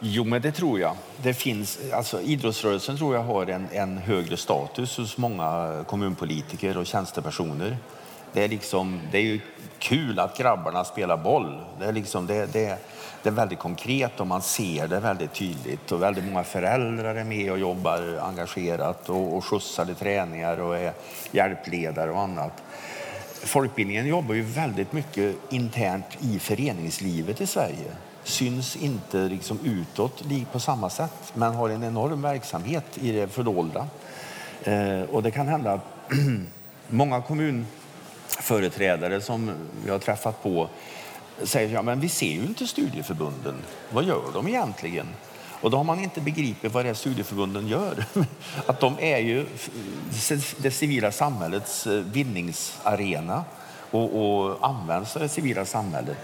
Jo, 0.01 0.25
men 0.25 0.43
det 0.43 0.53
tror 0.53 0.81
jag. 0.81 0.97
Det 1.23 1.35
finns, 1.35 1.79
alltså, 1.93 2.21
idrottsrörelsen 2.21 2.97
tror 2.97 3.15
jag 3.15 3.23
har 3.23 3.47
en, 3.47 3.69
en 3.73 3.99
högre 3.99 4.37
status 4.37 4.97
hos 4.97 5.17
många 5.17 5.85
kommunpolitiker 5.87 6.77
och 6.77 6.87
tjänstepersoner. 6.87 7.77
Det 8.33 8.45
är, 8.45 8.49
liksom, 8.49 9.01
det 9.13 9.19
är 9.19 9.23
ju 9.23 9.41
kul 9.79 10.19
att 10.19 10.39
grabbarna 10.39 10.85
spelar 10.85 11.17
boll. 11.17 11.61
Det 11.79 11.85
är, 11.85 11.93
liksom, 11.93 12.27
det, 12.27 12.53
det, 12.53 12.79
det 13.23 13.29
är 13.29 13.33
väldigt 13.33 13.59
konkret 13.59 14.21
och 14.21 14.27
man 14.27 14.43
ser 14.43 14.89
det 14.89 15.01
väldigt 15.01 15.35
tydligt. 15.35 15.93
Och 15.93 16.03
väldigt 16.03 16.25
många 16.25 16.45
föräldrar 16.45 17.15
är 17.15 17.25
med 17.25 17.53
och 17.53 17.59
jobbar 17.59 18.19
engagerat 18.23 19.09
och, 19.09 19.37
och 19.37 19.45
skjutsar 19.45 19.85
till 19.85 19.95
träningar 19.95 20.61
och 20.61 20.77
är 20.77 20.93
hjälpledare 21.31 22.11
och 22.11 22.21
annat. 22.21 22.63
Folkbildningen 23.45 24.07
jobbar 24.07 24.35
ju 24.35 24.43
väldigt 24.43 24.93
mycket 24.93 25.37
internt 25.51 26.19
i 26.21 26.39
föreningslivet 26.39 27.41
i 27.41 27.47
Sverige. 27.47 27.93
Syns 28.29 28.77
inte 28.77 29.19
liksom 29.19 29.59
utåt 29.65 30.23
på 30.53 30.61
samma 30.61 30.91
sätt, 30.91 31.33
men 31.35 31.55
har 31.55 31.69
en 31.69 31.85
enorm 31.85 32.23
verksamhet 32.23 32.85
i 32.95 33.13
det 33.13 33.29
fördolda. 33.29 33.87
Eh, 34.63 35.01
och 35.01 35.23
det 35.23 35.31
kan 35.31 35.49
hända 35.49 35.73
att 35.73 36.11
många 36.89 37.23
kommunföreträdare 37.23 39.21
som 39.21 39.53
jag 39.87 39.95
har 39.95 39.99
träffat 39.99 40.43
på 40.43 40.69
säger 41.43 41.75
ja, 41.75 41.83
men 41.83 42.01
vi 42.01 42.09
ser 42.09 42.33
ju 42.33 42.43
inte 42.43 42.67
studieförbunden. 42.67 43.55
Vad 43.93 44.05
gör 44.05 44.33
de 44.35 44.49
egentligen? 44.49 45.07
Och 45.61 45.71
då 45.71 45.77
har 45.77 45.85
man 45.85 45.99
inte 45.99 46.21
begripit 46.21 46.73
vad 46.73 46.85
det 46.85 46.89
är 46.91 46.95
studieförbunden 46.95 47.69
gör. 47.69 48.05
Att 48.67 48.81
de 48.81 48.97
är 48.99 49.19
ju 49.19 49.47
det 50.59 50.71
civila 50.71 51.13
samhällets 51.13 51.87
eh, 51.87 51.93
vinningsarena 51.93 53.45
och, 53.91 54.47
och 54.49 54.69
används 54.69 55.17
av 55.17 55.23
det 55.23 55.29
civila 55.29 55.65
samhället. 55.65 56.19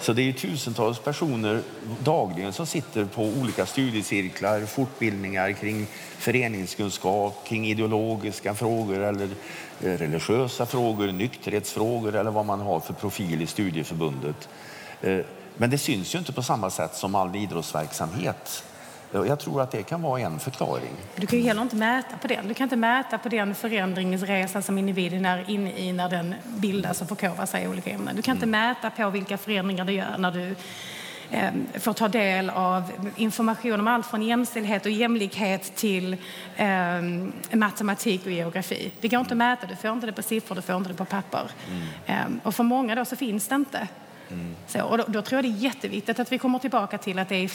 Så 0.00 0.12
det 0.12 0.28
är 0.28 0.32
tusentals 0.32 0.98
personer 0.98 1.62
dagligen 2.04 2.52
som 2.52 2.66
sitter 2.66 3.04
på 3.04 3.22
olika 3.22 3.66
studiecirklar, 3.66 4.66
fortbildningar 4.66 5.52
kring 5.52 5.86
föreningskunskap, 6.18 7.46
kring 7.46 7.66
ideologiska 7.66 8.54
frågor 8.54 8.98
eller 8.98 9.28
eh, 9.80 9.92
religiösa 9.92 10.66
frågor, 10.66 11.12
nykterhetsfrågor 11.12 12.14
eller 12.14 12.30
vad 12.30 12.46
man 12.46 12.60
har 12.60 12.80
för 12.80 12.94
profil 12.94 13.42
i 13.42 13.46
studieförbundet. 13.46 14.48
Eh, 15.00 15.18
men 15.56 15.70
det 15.70 15.78
syns 15.78 16.14
ju 16.14 16.18
inte 16.18 16.32
på 16.32 16.42
samma 16.42 16.70
sätt 16.70 16.94
som 16.94 17.14
all 17.14 17.36
idrottsverksamhet. 17.36 18.64
Jag 19.22 19.38
tror 19.38 19.62
att 19.62 19.70
det 19.70 19.82
kan 19.82 20.02
vara 20.02 20.20
en 20.20 20.38
förklaring. 20.38 20.90
Du 21.16 21.26
kan 21.26 21.38
ju 21.38 21.44
heller 21.44 21.62
inte 21.62 21.76
mäta 21.76 22.16
på 22.16 22.28
den. 22.28 22.48
Du 22.48 22.54
kan 22.54 22.64
inte 22.64 22.76
mäta 22.76 23.18
på 23.18 23.28
den 23.28 23.54
förändringsresa 23.54 24.62
som 24.62 24.78
individen 24.78 25.24
är 25.24 25.50
inne 25.50 25.78
i 25.78 25.92
när 25.92 26.08
den 26.08 26.34
bildas 26.44 27.02
och 27.02 27.08
förkovrar 27.08 27.46
sig 27.46 27.64
i 27.64 27.68
olika 27.68 27.90
ämnen. 27.90 28.16
Du 28.16 28.22
kan 28.22 28.36
inte 28.36 28.46
mm. 28.46 28.60
mäta 28.68 28.90
på 28.90 29.10
vilka 29.10 29.38
förändringar 29.38 29.84
det 29.84 29.92
gör 29.92 30.18
när 30.18 30.30
du 30.30 30.54
eh, 31.30 31.50
får 31.80 31.92
ta 31.92 32.08
del 32.08 32.50
av 32.50 32.90
information 33.16 33.80
om 33.80 33.88
allt 33.88 34.06
från 34.06 34.22
jämställdhet 34.22 34.86
och 34.86 34.92
jämlikhet 34.92 35.76
till 35.76 36.16
eh, 36.56 36.66
matematik 37.52 38.26
och 38.26 38.32
geografi. 38.32 38.92
Det 39.00 39.08
går 39.08 39.20
inte 39.20 39.34
att 39.34 39.38
mäta, 39.38 39.66
du 39.66 39.76
får 39.76 39.92
inte 39.92 40.06
det 40.06 40.12
på 40.12 40.22
siffror, 40.22 40.56
du 40.56 40.62
får 40.62 40.76
inte 40.76 40.88
det 40.88 40.94
på 40.94 41.04
papper. 41.04 41.50
Mm. 41.70 41.82
Eh, 42.06 42.46
och 42.46 42.54
för 42.54 42.64
många 42.64 42.94
då 42.94 43.04
så 43.04 43.16
finns 43.16 43.48
det 43.48 43.54
inte. 43.54 43.88
Mm. 44.30 44.56
Så, 44.66 44.82
och 44.82 44.98
då, 44.98 45.04
då, 45.08 45.22
tror 45.22 45.36
jag 45.36 45.44
det 45.44 45.58
är 45.58 45.62
jätteviktigt 45.62 46.20
att 46.20 46.32
vi 46.32 46.38
kommer 46.38 46.58
tillbaka 46.58 46.98
till 46.98 47.18
att 47.18 47.28
det 47.28 47.36
är 47.36 47.48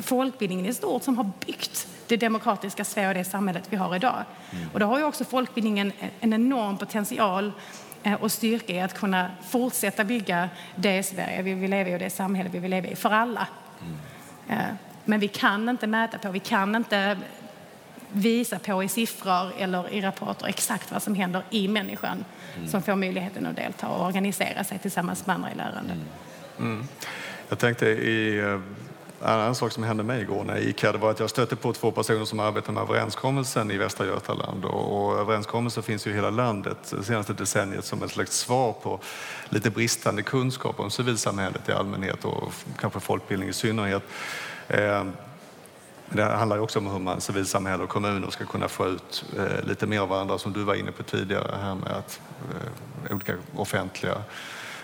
folkbildningen 0.00 0.66
i 0.66 0.74
stort 0.74 1.02
som 1.02 1.16
har 1.16 1.30
byggt 1.46 1.88
det 2.06 2.16
demokratiska 2.16 2.84
Sverige 2.84 3.08
och 3.08 3.14
det 3.14 3.24
samhället 3.24 3.64
vi 3.70 3.76
har 3.76 3.96
idag. 3.96 4.24
Mm. 4.50 4.68
Och 4.72 4.80
då 4.80 4.86
har 4.86 4.98
ju 4.98 5.04
också 5.04 5.24
folkbildningen 5.24 5.92
en 6.20 6.32
enorm 6.32 6.78
potential 6.78 7.52
eh, 8.02 8.14
och 8.14 8.32
styrka 8.32 8.72
i 8.72 8.80
att 8.80 8.94
kunna 8.94 9.30
fortsätta 9.48 10.04
bygga 10.04 10.48
det 10.76 11.02
Sverige 11.02 11.42
vi 11.42 11.54
vill 11.54 11.70
leva 11.70 11.90
i 11.90 11.94
och 11.94 11.98
det 11.98 12.10
samhälle 12.10 12.50
vi 12.52 12.58
vill 12.58 12.70
leva 12.70 12.88
i 12.88 12.96
för 12.96 13.10
alla. 13.10 13.48
Mm. 13.80 14.60
Eh, 14.60 14.74
men 15.04 15.20
vi 15.20 15.28
kan 15.28 15.68
inte 15.68 15.86
mäta 15.86 16.18
på, 16.18 16.30
vi 16.30 16.40
kan 16.40 16.74
inte 16.74 17.18
visa 18.12 18.58
på 18.58 18.82
i 18.82 18.88
siffror 18.88 19.52
eller 19.58 19.92
i 19.92 20.00
rapporter 20.00 20.46
exakt 20.46 20.92
vad 20.92 21.02
som 21.02 21.14
händer 21.14 21.42
i 21.50 21.68
människan 21.68 22.24
mm. 22.56 22.68
som 22.68 22.82
får 22.82 22.96
möjligheten 22.96 23.46
att 23.46 23.56
delta 23.56 23.88
och 23.88 24.06
organisera 24.06 24.64
sig 24.64 24.78
tillsammans 24.78 25.26
med 25.26 25.34
andra 25.34 25.52
i 25.52 25.54
lärande. 25.54 25.92
Mm. 25.92 26.04
mm. 26.58 26.88
Jag 27.48 27.58
tänkte 27.58 27.86
i 27.86 28.38
eh, 28.38 28.60
en 29.20 29.28
annan 29.28 29.54
sak 29.54 29.72
som 29.72 29.82
hände 29.82 30.02
mig 30.02 30.22
igår 30.22 30.44
när 30.44 30.54
jag 30.54 30.64
gick 30.64 30.82
här 30.82 30.92
det 30.92 30.98
var 30.98 31.10
att 31.10 31.20
jag 31.20 31.30
stötte 31.30 31.56
på 31.56 31.72
två 31.72 31.90
personer 31.90 32.24
som 32.24 32.40
arbetar 32.40 32.72
med 32.72 32.82
överenskommelsen 32.82 33.70
i 33.70 33.76
Västra 33.76 34.06
Götaland. 34.06 34.64
Och, 34.64 35.06
och 35.06 35.18
överenskommelsen 35.18 35.82
finns 35.82 36.06
ju 36.06 36.10
i 36.10 36.14
hela 36.14 36.30
landet 36.30 36.78
det 36.90 37.02
senaste 37.02 37.32
decenniet 37.32 37.84
som 37.84 38.02
ett 38.02 38.10
slags 38.10 38.38
svar 38.38 38.72
på 38.72 39.00
lite 39.48 39.70
bristande 39.70 40.22
kunskap 40.22 40.80
om 40.80 40.90
civilsamhället 40.90 41.68
i 41.68 41.72
allmänhet 41.72 42.24
och 42.24 42.52
kanske 42.80 43.00
folkbildning 43.00 43.48
i 43.48 43.52
synnerhet. 43.52 44.02
Eh, 44.68 45.04
det 46.08 46.22
handlar 46.22 46.58
också 46.58 46.78
om 46.78 46.86
hur 46.86 46.98
man 46.98 47.20
civilsamhälle 47.20 47.82
och 47.82 47.88
kommuner 47.88 48.30
ska 48.30 48.44
kunna 48.44 48.68
få 48.68 48.86
ut 48.86 49.24
eh, 49.38 49.64
lite 49.68 49.86
mer 49.86 50.00
av 50.00 50.08
varandra 50.08 50.38
som 50.38 50.52
du 50.52 50.62
var 50.62 50.74
inne 50.74 50.92
på 50.92 51.02
tidigare 51.02 51.56
här 51.62 51.74
med 51.74 51.92
att 51.92 52.20
eh, 52.50 53.12
olika 53.14 53.34
offentliga 53.56 54.22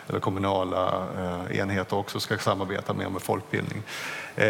eller 0.09 0.21
kommunala 0.21 1.07
eh, 1.19 1.59
enheter 1.59 1.97
också 1.97 2.21
ska 2.21 2.39
samarbeta 2.39 2.95
mer 2.95 3.09
med 3.09 3.23
folkbildning. 3.23 3.83
Eh, 4.37 4.47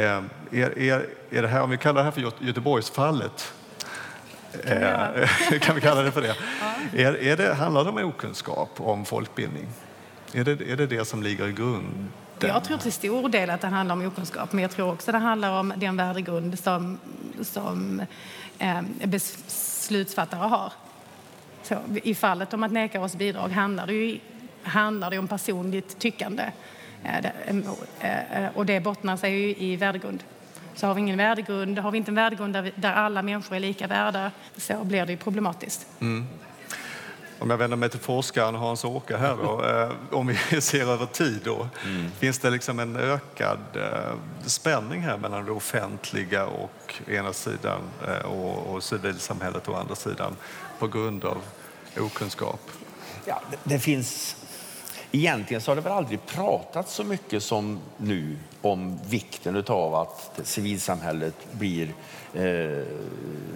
är, 0.50 0.78
är, 0.78 1.06
är 1.30 1.42
det 1.42 1.48
här, 1.48 1.62
om 1.62 1.70
vi 1.70 1.78
kallar 1.78 2.00
det 2.00 2.04
här 2.04 2.10
för 2.10 2.44
Göteborgsfallet, 2.44 3.52
kan 4.52 5.14
vi, 5.14 5.52
eh, 5.54 5.60
kan 5.60 5.74
vi 5.74 5.80
kalla 5.80 6.02
det 6.02 6.12
för 6.12 6.22
det? 6.22 6.36
ja. 6.92 7.00
är, 7.00 7.22
är 7.22 7.36
det 7.36 7.54
handlar 7.54 7.84
det 7.84 7.90
om 7.90 7.98
okunskap 7.98 8.70
om 8.76 9.04
folkbildning? 9.04 9.68
Är 10.32 10.44
det, 10.44 10.72
är 10.72 10.76
det 10.76 10.86
det 10.86 11.04
som 11.04 11.22
ligger 11.22 11.48
i 11.48 11.52
grund? 11.52 12.08
Jag 12.40 12.64
tror 12.64 12.78
till 12.78 12.92
stor 12.92 13.28
del 13.28 13.50
att 13.50 13.60
det 13.60 13.66
handlar 13.66 13.94
om 13.94 14.06
okunskap, 14.06 14.52
men 14.52 14.62
jag 14.62 14.70
tror 14.70 14.92
också 14.92 15.10
att 15.10 15.14
det 15.14 15.18
handlar 15.18 15.60
om 15.60 15.72
den 15.76 15.96
värdegrund 15.96 16.58
som, 16.58 16.98
som 17.42 18.02
eh, 18.58 18.80
beslutsfattare 19.04 20.48
har. 20.48 20.72
Så, 21.62 21.76
I 22.02 22.14
fallet 22.14 22.54
om 22.54 22.62
att 22.62 22.72
neka 22.72 23.00
oss 23.00 23.16
bidrag 23.16 23.48
handlar 23.48 23.86
det 23.86 23.92
ju 23.92 24.20
handlar 24.62 25.10
det 25.10 25.18
om 25.18 25.28
personligt 25.28 25.98
tyckande. 25.98 26.44
Eh, 27.04 27.26
eh, 28.00 28.50
och 28.54 28.66
det 28.66 28.80
bottnar 28.80 29.16
sig 29.16 29.32
ju 29.32 29.54
i 29.56 29.76
värdegrund. 29.76 30.24
Så 30.74 30.86
har 30.86 30.94
vi 30.94 31.00
ingen 31.00 31.18
värdegrund, 31.18 31.78
har 31.78 31.90
vi 31.90 31.98
inte 31.98 32.10
en 32.10 32.14
värdegrund 32.14 32.52
där, 32.52 32.62
vi, 32.62 32.72
där 32.76 32.92
alla 32.92 33.22
människor 33.22 33.56
är 33.56 33.60
lika 33.60 33.86
värda, 33.86 34.30
så 34.56 34.84
blir 34.84 35.06
det 35.06 35.12
ju 35.12 35.18
problematiskt. 35.18 35.86
Mm. 36.00 36.26
Om 37.38 37.50
jag 37.50 37.56
vänder 37.56 37.76
mig 37.76 37.88
till 37.88 38.00
forskaren 38.00 38.54
Hans-Åke 38.54 39.16
här 39.16 39.36
då, 39.36 39.64
eh, 39.64 40.18
om 40.18 40.26
vi 40.26 40.60
ser 40.60 40.90
över 40.90 41.06
tid 41.06 41.40
då, 41.44 41.68
mm. 41.84 42.10
finns 42.18 42.38
det 42.38 42.50
liksom 42.50 42.78
en 42.78 42.96
ökad 42.96 43.58
spänning 44.46 45.00
här 45.00 45.18
mellan 45.18 45.44
det 45.44 45.52
offentliga 45.52 46.46
och 46.46 46.94
ena 47.08 47.32
sidan 47.32 47.80
och, 48.24 48.74
och 48.74 48.82
civilsamhället 48.82 49.68
å 49.68 49.74
andra 49.74 49.94
sidan 49.94 50.36
på 50.78 50.88
grund 50.88 51.24
av 51.24 51.38
okunskap? 51.98 52.60
Ja, 53.24 53.40
det, 53.50 53.58
det 53.64 53.78
finns 53.78 54.36
Egentligen 55.14 55.60
så 55.60 55.70
har 55.70 55.76
det 55.76 55.82
väl 55.82 55.92
aldrig 55.92 56.26
pratats 56.26 56.94
så 56.94 57.04
mycket 57.04 57.42
som 57.42 57.78
nu 57.96 58.36
om 58.62 58.98
vikten 59.08 59.64
av 59.66 59.94
att 59.94 60.40
civilsamhället 60.44 61.34
blir 61.52 61.94
eh, 62.34 62.86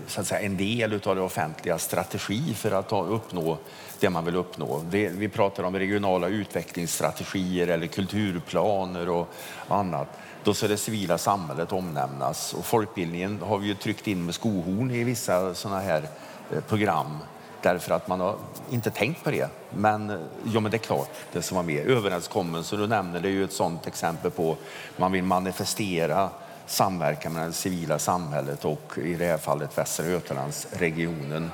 så 0.07 0.21
att 0.21 0.27
säga, 0.27 0.41
en 0.41 0.57
del 0.57 1.01
av 1.05 1.17
det 1.17 1.23
offentliga 1.23 1.79
strategi 1.79 2.55
för 2.55 2.71
att 2.71 2.93
uppnå 2.93 3.59
det 4.01 4.11
man 4.11 4.25
vill 4.25 4.37
uppnå. 4.37 4.83
Det, 4.91 5.09
vi 5.09 5.29
pratar 5.29 5.63
om 5.63 5.77
regionala 5.77 6.29
utvecklingsstrategier 6.29 7.69
eller 7.69 7.87
kulturplaner 7.87 9.09
och 9.09 9.29
annat. 9.69 10.09
Då 10.45 10.55
ska 10.55 10.69
det 10.69 10.77
civila 10.77 11.19
samhället 11.19 11.73
omnämnas. 11.73 12.55
Och 12.55 12.65
folkbildningen 12.65 13.43
har 13.43 13.59
vi 13.59 13.67
ju 13.67 13.75
tryckt 13.75 14.07
in 14.07 14.25
med 14.25 14.35
skohorn 14.35 14.91
i 14.91 15.05
vissa 15.05 15.55
sådana 15.55 15.81
här 15.81 16.09
eh, 16.53 16.61
program 16.61 17.19
därför 17.67 17.95
att 17.95 18.09
man 18.09 18.21
har 18.21 18.37
inte 18.71 18.91
tänkt 18.91 19.25
på 19.25 19.31
det. 19.31 19.49
Men, 19.71 20.29
ja, 20.45 20.61
men 20.61 20.71
det 20.71 20.77
är 20.77 20.79
klart, 20.79 21.11
det 21.33 21.43
som 21.43 21.57
var 21.57 21.65
med. 21.65 21.87
Överenskommelser, 21.87 22.77
du 22.77 22.87
nämner 22.87 23.21
det 23.21 23.29
är 23.29 23.33
ju 23.33 23.45
ett 23.45 23.53
sådant 23.53 23.87
exempel 23.87 24.31
på 24.31 24.57
man 24.97 25.13
vill 25.13 25.25
manifestera 25.25 26.31
samverkan 26.67 27.33
med 27.33 27.49
det 27.49 27.53
civila 27.53 27.99
samhället 27.99 28.65
och 28.65 28.99
i 28.99 29.15
det 29.15 29.27
här 29.27 29.39
fallet 29.39 29.79
Västra 29.79 30.07
Götalandsregionen. 30.07 31.51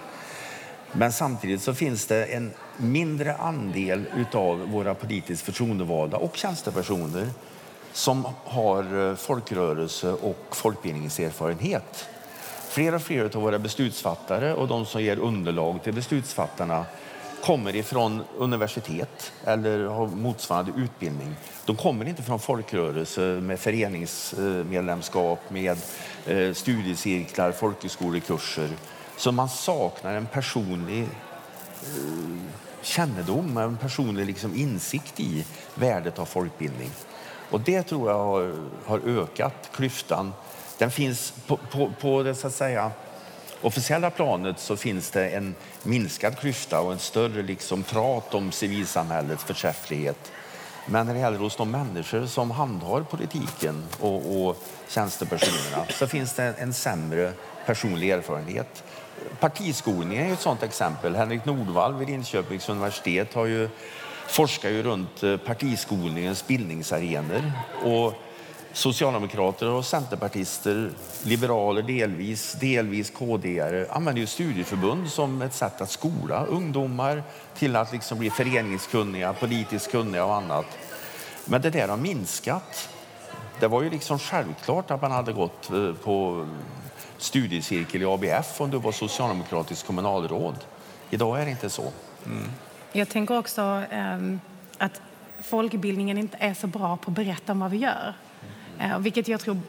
Men 0.93 1.13
samtidigt 1.13 1.63
så 1.63 1.75
finns 1.75 2.07
det 2.07 2.25
en 2.25 2.53
mindre 2.77 3.37
andel 3.37 4.05
av 4.33 4.59
våra 4.59 4.95
politiskt 4.95 5.43
förtroendevalda 5.43 6.17
och 6.17 6.37
tjänstepersoner 6.37 7.29
som 7.93 8.27
har 8.45 9.09
eh, 9.09 9.17
folkrörelse 9.17 10.13
och 10.13 10.57
folkbildningserfarenhet. 10.57 12.09
Fler 12.73 12.95
och 12.95 13.03
fler 13.03 13.25
av 13.25 13.43
våra 13.43 13.59
beslutsfattare 13.59 14.55
och 14.55 14.69
de 14.69 14.87
som 14.87 15.03
ger 15.03 15.19
underlag 15.19 15.83
till 15.83 15.93
beslutsfattarna 15.93 16.85
kommer 17.45 17.77
ifrån 17.77 18.23
universitet 18.39 19.33
eller 19.45 19.85
har 19.85 20.07
motsvarande 20.07 20.73
utbildning. 20.77 21.37
De 21.65 21.77
kommer 21.77 22.09
inte 22.09 22.23
från 22.23 22.39
folkrörelse 22.39 23.21
med 23.21 23.61
föreningsmedlemskap, 23.61 25.39
med 25.51 25.77
eh, 26.27 26.53
studiecirklar, 26.53 27.53
folkhögskolekurser. 27.53 28.69
Så 29.17 29.33
man 29.33 29.49
saknar 29.49 30.15
en 30.15 30.27
personlig 30.27 31.03
eh, 31.03 31.09
kännedom, 32.83 33.57
en 33.57 33.77
personlig 33.77 34.27
liksom 34.27 34.55
insikt 34.55 35.21
i 35.21 35.45
värdet 35.75 36.19
av 36.19 36.25
folkbildning. 36.25 36.91
Och 37.51 37.61
det 37.61 37.83
tror 37.83 38.11
jag 38.11 38.19
har, 38.19 38.55
har 38.87 38.99
ökat 38.99 39.71
klyftan 39.73 40.33
den 40.83 40.91
finns 40.91 41.35
på, 41.47 41.57
på, 41.57 41.93
på 42.01 42.23
det 42.23 42.35
så 42.35 42.47
att 42.47 42.55
säga 42.55 42.91
officiella 43.61 44.11
planet 44.11 44.59
så 44.59 44.77
finns 44.77 45.11
det 45.11 45.29
en 45.29 45.55
minskad 45.83 46.39
klyfta 46.39 46.81
och 46.81 46.93
en 46.93 46.99
större 46.99 47.43
liksom 47.43 47.83
prat 47.83 48.35
om 48.35 48.53
civilsamhällets 48.53 49.45
förträfflighet. 49.45 50.33
Men 50.87 51.07
när 51.07 51.15
det 51.15 51.21
gäller 51.21 51.39
hos 51.39 51.57
de 51.57 51.71
människor 51.71 52.27
som 52.27 52.51
handhar 52.51 53.01
politiken 53.01 53.85
och, 54.01 54.47
och 54.47 54.57
tjänstepersonerna 54.89 55.87
så 55.91 56.07
finns 56.07 56.35
det 56.35 56.55
en 56.59 56.75
sämre 56.75 57.33
personlig 57.67 58.11
erfarenhet. 58.11 58.85
Partiskolning 59.41 60.19
är 60.19 60.33
ett 60.33 60.41
sådant 60.41 60.63
exempel. 60.63 61.17
Henrik 61.17 61.45
Nordvall 61.45 61.95
vid 61.95 62.09
Linköpings 62.09 62.69
universitet 62.69 63.35
har 63.35 63.47
ju, 63.47 63.69
forskar 64.29 64.71
ju 64.71 64.83
runt 64.83 65.23
eh, 65.23 65.37
partiskolningens 65.37 66.47
bildningsarenor. 66.47 67.53
Och 67.85 68.15
Socialdemokrater 68.73 69.71
och 69.71 69.85
centerpartister, 69.85 70.91
liberaler 71.25 71.83
delvis, 71.83 72.53
delvis 72.53 73.13
KD-are 73.13 73.87
använder 73.91 74.21
ju 74.21 74.27
studieförbund 74.27 75.09
som 75.09 75.43
ett 75.43 75.55
sätt 75.55 75.81
att 75.81 75.91
skola 75.91 76.45
ungdomar 76.45 77.23
till 77.55 77.77
att 77.77 77.93
liksom 77.93 78.19
bli 78.19 78.31
föreningskunniga, 78.31 79.33
politiskt 79.33 79.91
kunniga 79.91 80.25
och 80.25 80.35
annat. 80.35 80.67
Men 81.45 81.63
det 81.63 81.71
där 81.71 81.89
har 81.89 81.97
minskat. 81.97 82.89
Det 83.61 83.69
var 83.69 83.83
ju 83.83 83.91
liksom 83.91 84.19
självklart 84.19 84.91
att 84.91 85.03
man 85.03 85.13
hade 85.13 85.33
gått 85.33 85.71
eh, 85.71 85.93
på 85.93 86.47
studiecirkel 87.19 88.03
i 88.03 88.05
ABF 88.05 88.61
om 88.61 88.71
du 88.71 88.79
var 88.79 88.93
socialdemokratisk 88.93 89.87
kommunalråd. 89.87 90.57
Idag 91.11 91.41
är 91.41 91.45
det 91.45 91.51
inte 91.51 91.71
så. 91.71 91.93
Mm. 92.27 92.51
Jag 92.93 93.09
tänker 93.09 93.39
också 93.39 93.83
um, 93.93 94.41
att 94.79 95.01
folkbildningen 95.41 96.19
inte 96.19 96.37
är 96.41 96.55
så 96.55 96.67
bra 96.67 96.97
på 96.97 97.11
att 97.11 97.17
berätta 97.17 97.53
om 97.53 97.61
vad 97.61 97.71
vi 97.71 97.77
gör. 97.77 98.15
Eh, 98.81 98.99
vilket 98.99 99.29
jag 99.29 99.41
tror 99.41 99.61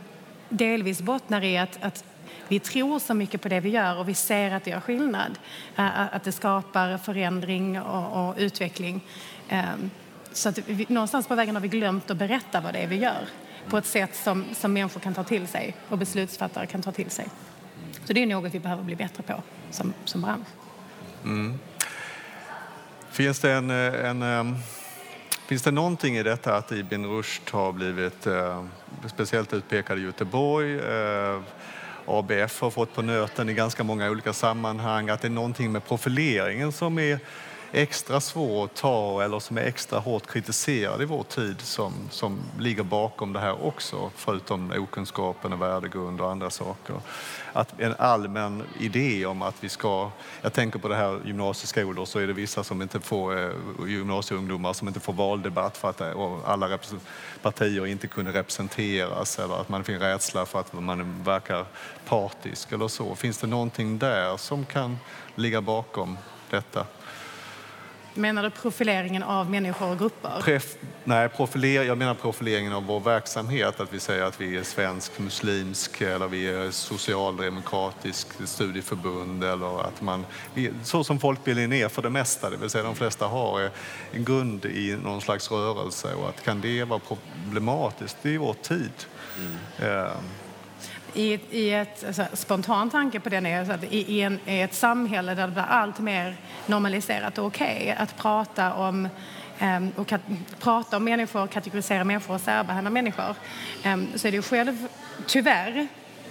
delvis 0.50 1.02
bottnar 1.02 1.44
i 1.44 1.58
att, 1.58 1.84
att 1.84 2.04
vi 2.48 2.60
tror 2.60 3.00
så 3.00 3.14
mycket 3.14 3.42
på 3.42 3.50
det 3.50 3.60
vi 3.60 3.70
gör 3.70 4.00
och 4.00 4.10
vi 4.10 4.14
ser 4.14 4.52
att 4.52 4.64
det 4.64 4.72
gör 4.72 4.80
skillnad. 4.80 5.40
Eh, 5.76 6.02
eh 6.02 6.16
att 6.16 6.24
det 6.24 6.32
skapar 6.32 6.98
förändring 6.98 7.82
och, 7.82 8.30
och 8.30 8.36
utveckling. 8.38 9.02
Eh, 9.50 9.64
så 10.32 10.50
att 10.50 10.60
vi, 10.68 10.86
någonstans 10.90 11.28
på 11.28 11.36
vägen 11.36 11.56
har 11.56 11.62
vi 11.62 11.68
glömt 11.68 12.12
att 12.12 12.18
berätta 12.18 12.62
vad 12.62 12.74
det 12.74 12.80
är 12.80 12.88
vi 12.88 12.96
gör 12.96 13.28
på 13.70 13.78
ett 13.78 13.86
sätt 13.86 14.16
som, 14.16 14.46
som 14.56 14.74
människor 14.74 15.00
kan 15.00 15.14
ta 15.14 15.24
till 15.24 15.48
sig 15.48 15.76
och 15.90 15.98
beslutsfattare 15.98 16.66
kan 16.66 16.82
ta 16.82 16.92
till 16.92 17.10
sig. 17.10 17.28
Så 18.06 18.14
det 18.14 18.24
är 18.24 18.26
något 18.26 18.54
vi 18.54 18.60
behöver 18.60 18.84
bli 18.84 18.96
bättre 18.96 19.24
på 19.24 19.44
som, 19.72 19.94
som 20.06 20.22
bransch. 20.22 20.48
Mm. 21.24 21.60
Finns 23.12 23.40
det 23.40 23.52
en, 23.52 23.70
eh, 23.70 24.10
en 24.10 24.22
ehm, 24.22 24.56
Finns 25.48 25.62
det 25.62 25.72
någonting 25.72 26.18
i 26.18 26.24
detta 26.24 26.56
att 26.56 26.72
Ibn 26.72 27.06
Rushd 27.06 27.50
har 27.52 27.72
blivit 27.72 28.28
eh, 28.28 28.66
speciellt 29.08 29.54
utpekad 29.54 30.00
i 30.00 30.02
Göteborg? 30.02 30.80
Eh, 30.80 31.42
ABF 32.06 32.62
har 32.62 32.70
fått 32.70 32.96
på 32.96 33.02
nöten 33.02 33.50
i 33.50 33.54
ganska 33.54 33.84
många 33.84 34.10
olika 34.10 34.34
sammanhang 34.34 35.10
att 35.10 35.22
det 35.22 35.28
är 35.28 35.30
någonting 35.30 35.72
med 35.72 35.88
profileringen 35.88 36.72
som 36.72 37.00
är 37.00 37.20
extra 37.74 38.22
svår 38.22 38.66
att 38.66 38.76
ta 38.76 39.24
eller 39.24 39.40
som 39.40 39.58
är 39.58 39.62
extra 39.62 40.00
hårt 40.00 40.28
kritiserad 40.28 41.02
i 41.02 41.06
vår 41.06 41.24
tid 41.24 41.62
som, 41.62 41.94
som 42.10 42.40
ligger 42.60 42.84
bakom 42.84 43.34
det 43.34 43.40
här 43.40 43.66
också, 43.66 44.12
förutom 44.16 44.72
okunskapen 44.72 45.54
och 45.54 45.62
värdegrund 45.62 46.22
och 46.22 46.32
andra 46.32 46.50
saker. 46.50 46.96
Att 47.54 47.80
en 47.80 47.96
allmän 47.98 48.64
idé 48.80 49.26
om 49.26 49.42
att 49.42 49.56
vi 49.60 49.70
ska, 49.70 50.12
jag 50.42 50.54
tänker 50.54 50.80
på 50.80 50.88
det 50.88 50.96
här 50.96 51.22
gymnasieskolor 51.26 52.06
så 52.06 52.20
är 52.20 52.28
det 52.28 52.34
vissa 52.34 52.64
som 52.64 52.82
inte 52.82 53.00
får, 53.00 53.40
eh, 53.40 53.52
gymnasieungdomar 53.88 54.74
som 54.74 54.88
inte 54.88 55.00
får 55.00 55.14
valdebatt 55.14 55.78
för 55.78 55.90
att 55.90 56.02
eh, 56.02 56.40
alla 56.46 56.80
partier 57.42 57.86
inte 57.86 58.08
kunde 58.08 58.32
representeras 58.32 59.40
eller 59.40 59.62
att 59.62 59.70
man 59.70 59.84
finns 59.84 60.02
rädsla 60.02 60.46
för 60.46 60.60
att 60.60 60.74
man 60.74 61.24
verkar 61.24 61.66
partisk 62.06 62.72
eller 62.72 62.88
så. 62.88 63.16
Finns 63.16 63.38
det 63.38 63.48
någonting 63.48 63.98
där 63.98 64.38
som 64.38 64.66
kan 64.66 64.98
ligga 65.36 65.62
bakom 65.62 66.18
detta? 66.50 66.86
Menar 68.16 68.44
du 68.44 68.50
profileringen 68.50 69.24
av 69.24 69.50
människor 69.50 69.92
och 69.92 70.00
grupper? 70.00 70.42
Pref, 70.42 70.76
nej, 71.04 71.30
profilering, 71.30 71.88
jag 71.88 71.98
menar 71.98 72.14
profileringen 72.14 72.74
av 72.74 72.86
vår 72.86 73.00
verksamhet. 73.00 73.80
Att 73.80 73.94
vi 73.94 74.00
säger 74.00 74.24
att 74.24 74.42
vi 74.42 74.58
är 74.58 74.64
svensk 74.64 75.20
muslimsk 75.20 76.02
eller 76.02 76.28
vi 76.28 76.48
är 76.48 76.72
socialdemokratisk 76.72 78.28
studieförbund. 78.46 79.44
Eller 79.44 79.82
att 79.82 80.02
man, 80.02 80.26
så 80.84 81.04
som 81.04 81.20
folkbildningen 81.20 81.74
är 81.74 81.88
för 81.88 82.02
det 82.02 82.10
mesta, 82.10 82.50
det 82.50 82.58
vill 82.58 82.70
säga 82.70 82.84
de 82.84 82.96
flesta 82.96 83.28
har 83.28 83.70
en 84.12 84.24
grund 84.24 84.66
i 84.66 84.98
någon 85.04 85.22
slags 85.22 85.52
rörelse. 85.52 86.14
Och 86.14 86.30
att 86.30 86.44
kan 86.44 86.62
det 86.62 86.84
vara 86.84 87.00
problematiskt 87.00 88.26
i 88.26 88.38
vår 88.38 88.54
tid? 88.54 88.92
Mm. 89.38 89.98
Eh, 89.98 90.12
i, 91.14 91.40
i 91.52 91.74
ett 91.74 92.04
alltså, 92.08 92.26
spontan 92.34 92.90
tanke 92.90 93.20
på 93.20 93.30
den 93.30 93.46
är 93.46 93.72
att 93.72 93.84
i, 93.84 94.14
i, 94.18 94.22
en, 94.22 94.40
i 94.46 94.62
ett 94.62 94.74
samhälle 94.74 95.36
där 95.36 95.48
det 95.48 95.54
blir 95.54 95.64
allt 95.64 96.00
mer 96.00 96.36
normaliserat 96.66 97.38
och 97.38 97.46
okej 97.46 97.78
okay, 97.82 97.90
att 97.90 98.18
prata 98.18 98.74
om 98.74 99.10
ehm, 99.60 99.92
och 99.96 100.08
kat, 100.08 100.22
prata 100.60 100.98
om 100.98 101.04
människor, 101.04 101.48
kategorisera 101.48 102.04
människor 102.04 102.36
och 102.36 102.42
särbehandla 102.42 102.90
människor 102.90 103.36
ehm, 103.84 104.08
så 104.16 104.28
är 104.28 104.32
det 104.32 104.36
ju 104.36 104.42
själv, 104.42 104.88
tyvärr, 105.28 105.88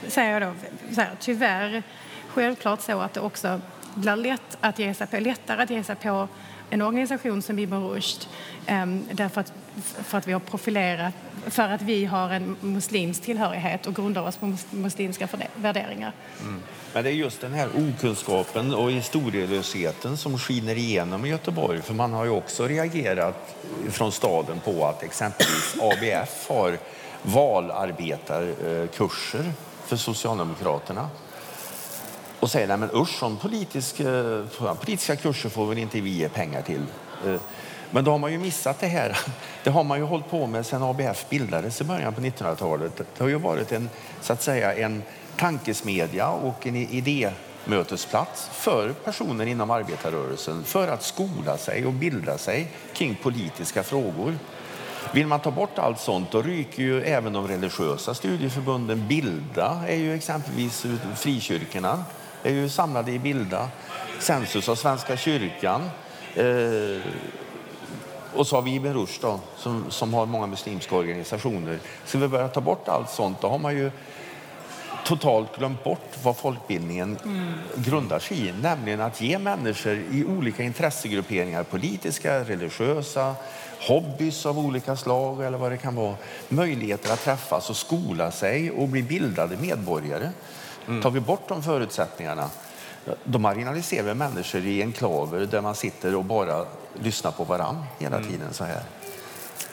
säger 0.08 0.32
jag 0.32 0.42
då, 0.42 0.54
så 0.94 1.00
här, 1.00 1.10
tyvärr 1.20 1.82
självklart 2.28 2.80
så 2.80 3.00
att 3.00 3.14
det 3.14 3.20
också 3.20 3.60
blir 3.94 4.16
lätt 4.16 4.56
att 4.60 4.78
ge 4.78 4.94
sig 4.94 5.06
på, 5.06 5.16
lättare 5.16 5.62
att 5.62 5.70
ge 5.70 5.84
sig 5.84 5.96
på 5.96 6.28
en 6.70 6.82
organisation 6.82 7.42
som 7.42 7.58
Ibn 7.58 7.74
Rushd 7.74 8.26
ehm, 8.66 9.04
därför 9.12 9.40
att, 9.40 9.52
för 10.04 10.18
att 10.18 10.28
vi 10.28 10.32
har 10.32 10.40
profilerat, 10.40 11.14
för 11.46 11.68
att 11.68 11.82
vi 11.82 12.04
har 12.04 12.30
en 12.30 12.56
muslimsk 12.60 13.22
tillhörighet 13.22 13.86
och 13.86 13.94
grundar 13.94 14.22
oss 14.22 14.36
på 14.36 14.56
muslimska 14.70 15.28
värderingar. 15.54 16.12
Mm. 16.40 16.62
Men 16.94 17.04
det 17.04 17.10
är 17.10 17.14
just 17.14 17.40
den 17.40 17.52
här 17.52 17.68
okunskapen 17.68 18.74
och 18.74 18.90
historielösheten 18.90 20.16
som 20.16 20.38
skiner 20.38 20.78
igenom 20.78 21.24
i 21.24 21.28
Göteborg. 21.28 21.82
För 21.82 21.94
man 21.94 22.12
har 22.12 22.24
ju 22.24 22.30
också 22.30 22.66
reagerat 22.66 23.56
från 23.90 24.12
staden 24.12 24.60
på 24.60 24.86
att 24.86 25.02
exempelvis 25.02 25.76
ABF 25.80 26.48
har 26.48 26.78
valarbetarkurser 27.22 29.52
för 29.86 29.96
Socialdemokraterna 29.96 31.08
och 32.42 32.50
säger 32.50 32.68
nej 32.68 32.76
men 32.76 32.90
usch, 32.94 33.18
som 33.18 33.36
politisk, 33.36 34.00
eh, 34.00 34.44
politiska 34.80 35.16
kurser 35.16 35.48
får 35.48 35.66
väl 35.66 35.78
inte 35.78 36.00
vi 36.00 36.10
ge 36.10 36.28
pengar 36.28 36.62
till. 36.62 36.82
Eh, 37.26 37.40
men 37.94 38.04
då 38.04 38.10
har 38.10 38.18
man 38.18 38.32
ju 38.32 38.38
missat 38.38 38.80
det 38.80 38.86
här. 38.86 39.18
Det 39.64 39.70
har 39.70 39.84
man 39.84 39.98
ju 39.98 40.04
hållit 40.04 40.30
på 40.30 40.46
med 40.46 40.66
sedan 40.66 40.82
ABF 40.82 41.28
bildades 41.28 41.80
i 41.80 41.84
början 41.84 42.14
på 42.14 42.20
1900-talet. 42.20 42.96
Det 42.96 43.24
har 43.24 43.28
ju 43.28 43.38
varit 43.38 43.72
en, 43.72 43.90
så 44.20 44.32
att 44.32 44.42
säga, 44.42 44.74
en 44.74 45.02
tankesmedja 45.36 46.28
och 46.28 46.66
en 46.66 46.76
idémötesplats 46.76 48.48
för 48.52 48.92
personer 48.92 49.46
inom 49.46 49.70
arbetarrörelsen 49.70 50.64
för 50.64 50.88
att 50.88 51.02
skola 51.02 51.56
sig 51.58 51.86
och 51.86 51.92
bilda 51.92 52.38
sig 52.38 52.70
kring 52.94 53.14
politiska 53.14 53.82
frågor. 53.82 54.38
Vill 55.12 55.26
man 55.26 55.40
ta 55.40 55.50
bort 55.50 55.78
allt 55.78 56.00
sånt 56.00 56.30
då 56.30 56.42
ryker 56.42 56.82
ju 56.82 57.02
även 57.02 57.32
de 57.32 57.48
religiösa 57.48 58.14
studieförbunden. 58.14 59.08
Bilda 59.08 59.84
är 59.88 59.96
ju 59.96 60.14
exempelvis 60.14 60.86
frikyrkorna 61.16 62.04
är 62.42 62.52
ju 62.52 62.68
samlade 62.68 63.12
i 63.12 63.18
Bilda. 63.18 63.68
Sensus 64.18 64.68
av 64.68 64.74
Svenska 64.74 65.16
kyrkan. 65.16 65.90
Eh, 66.34 67.02
och 68.34 68.46
så 68.46 68.56
har 68.56 68.62
vi 68.62 68.74
Ibn 68.74 68.92
Rushd 68.92 69.24
som, 69.56 69.84
som 69.88 70.14
har 70.14 70.26
många 70.26 70.46
muslimska 70.46 70.96
organisationer. 70.96 71.78
Ska 72.04 72.18
vi 72.18 72.28
börja 72.28 72.48
ta 72.48 72.60
bort 72.60 72.88
allt 72.88 73.10
sånt 73.10 73.40
då 73.40 73.48
har 73.48 73.58
man 73.58 73.76
ju 73.76 73.90
totalt 75.04 75.58
glömt 75.58 75.84
bort 75.84 76.18
vad 76.22 76.36
folkbildningen 76.36 77.18
mm. 77.24 77.52
grundar 77.76 78.18
sig 78.18 78.48
i. 78.48 78.52
Nämligen 78.52 79.00
att 79.00 79.20
ge 79.20 79.38
människor 79.38 80.02
i 80.10 80.24
olika 80.24 80.62
intressegrupperingar, 80.62 81.62
politiska, 81.62 82.44
religiösa, 82.44 83.34
hobbys 83.88 84.46
av 84.46 84.58
olika 84.58 84.96
slag 84.96 85.44
eller 85.44 85.58
vad 85.58 85.72
det 85.72 85.76
kan 85.76 85.94
vara, 85.94 86.14
möjligheter 86.48 87.12
att 87.12 87.24
träffas 87.24 87.70
och 87.70 87.76
skola 87.76 88.30
sig 88.30 88.70
och 88.70 88.88
bli 88.88 89.02
bildade 89.02 89.56
medborgare. 89.56 90.30
Mm. 90.88 91.02
Tar 91.02 91.10
vi 91.10 91.20
bort 91.20 91.48
de 91.48 91.62
förutsättningarna 91.62 92.50
då 93.24 93.38
marginaliserar 93.38 94.14
människor 94.14 94.60
i 94.60 94.82
enklaver 94.82 95.46
där 95.46 95.60
man 95.60 95.74
sitter 95.74 96.14
och 96.14 96.24
bara 96.24 96.64
lyssnar 97.02 97.30
på 97.30 97.44
varann 97.44 97.84
hela 97.98 98.16
mm. 98.16 98.28
tiden 98.28 98.52
så 98.52 98.64
här. 98.64 98.82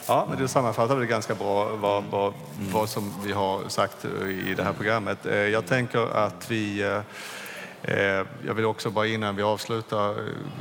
Ja, 0.06 0.26
men 0.30 0.38
det 0.38 0.48
sammanfattar 0.48 0.96
väl 0.96 1.06
ganska 1.06 1.34
bra 1.34 1.76
vad, 1.76 2.04
vad, 2.04 2.32
vad 2.72 2.88
som 2.88 3.12
vi 3.24 3.32
har 3.32 3.68
sagt 3.68 4.04
i 4.04 4.54
det 4.56 4.62
här 4.62 4.72
programmet. 4.72 5.26
Eh, 5.26 5.34
jag 5.34 5.66
tänker 5.66 6.16
att 6.16 6.50
vi 6.50 6.82
eh, 6.82 7.00
eh, 7.82 8.26
jag 8.46 8.54
vill 8.54 8.64
också 8.64 8.90
bara 8.90 9.06
innan 9.06 9.36
vi 9.36 9.42
avslutar 9.42 10.16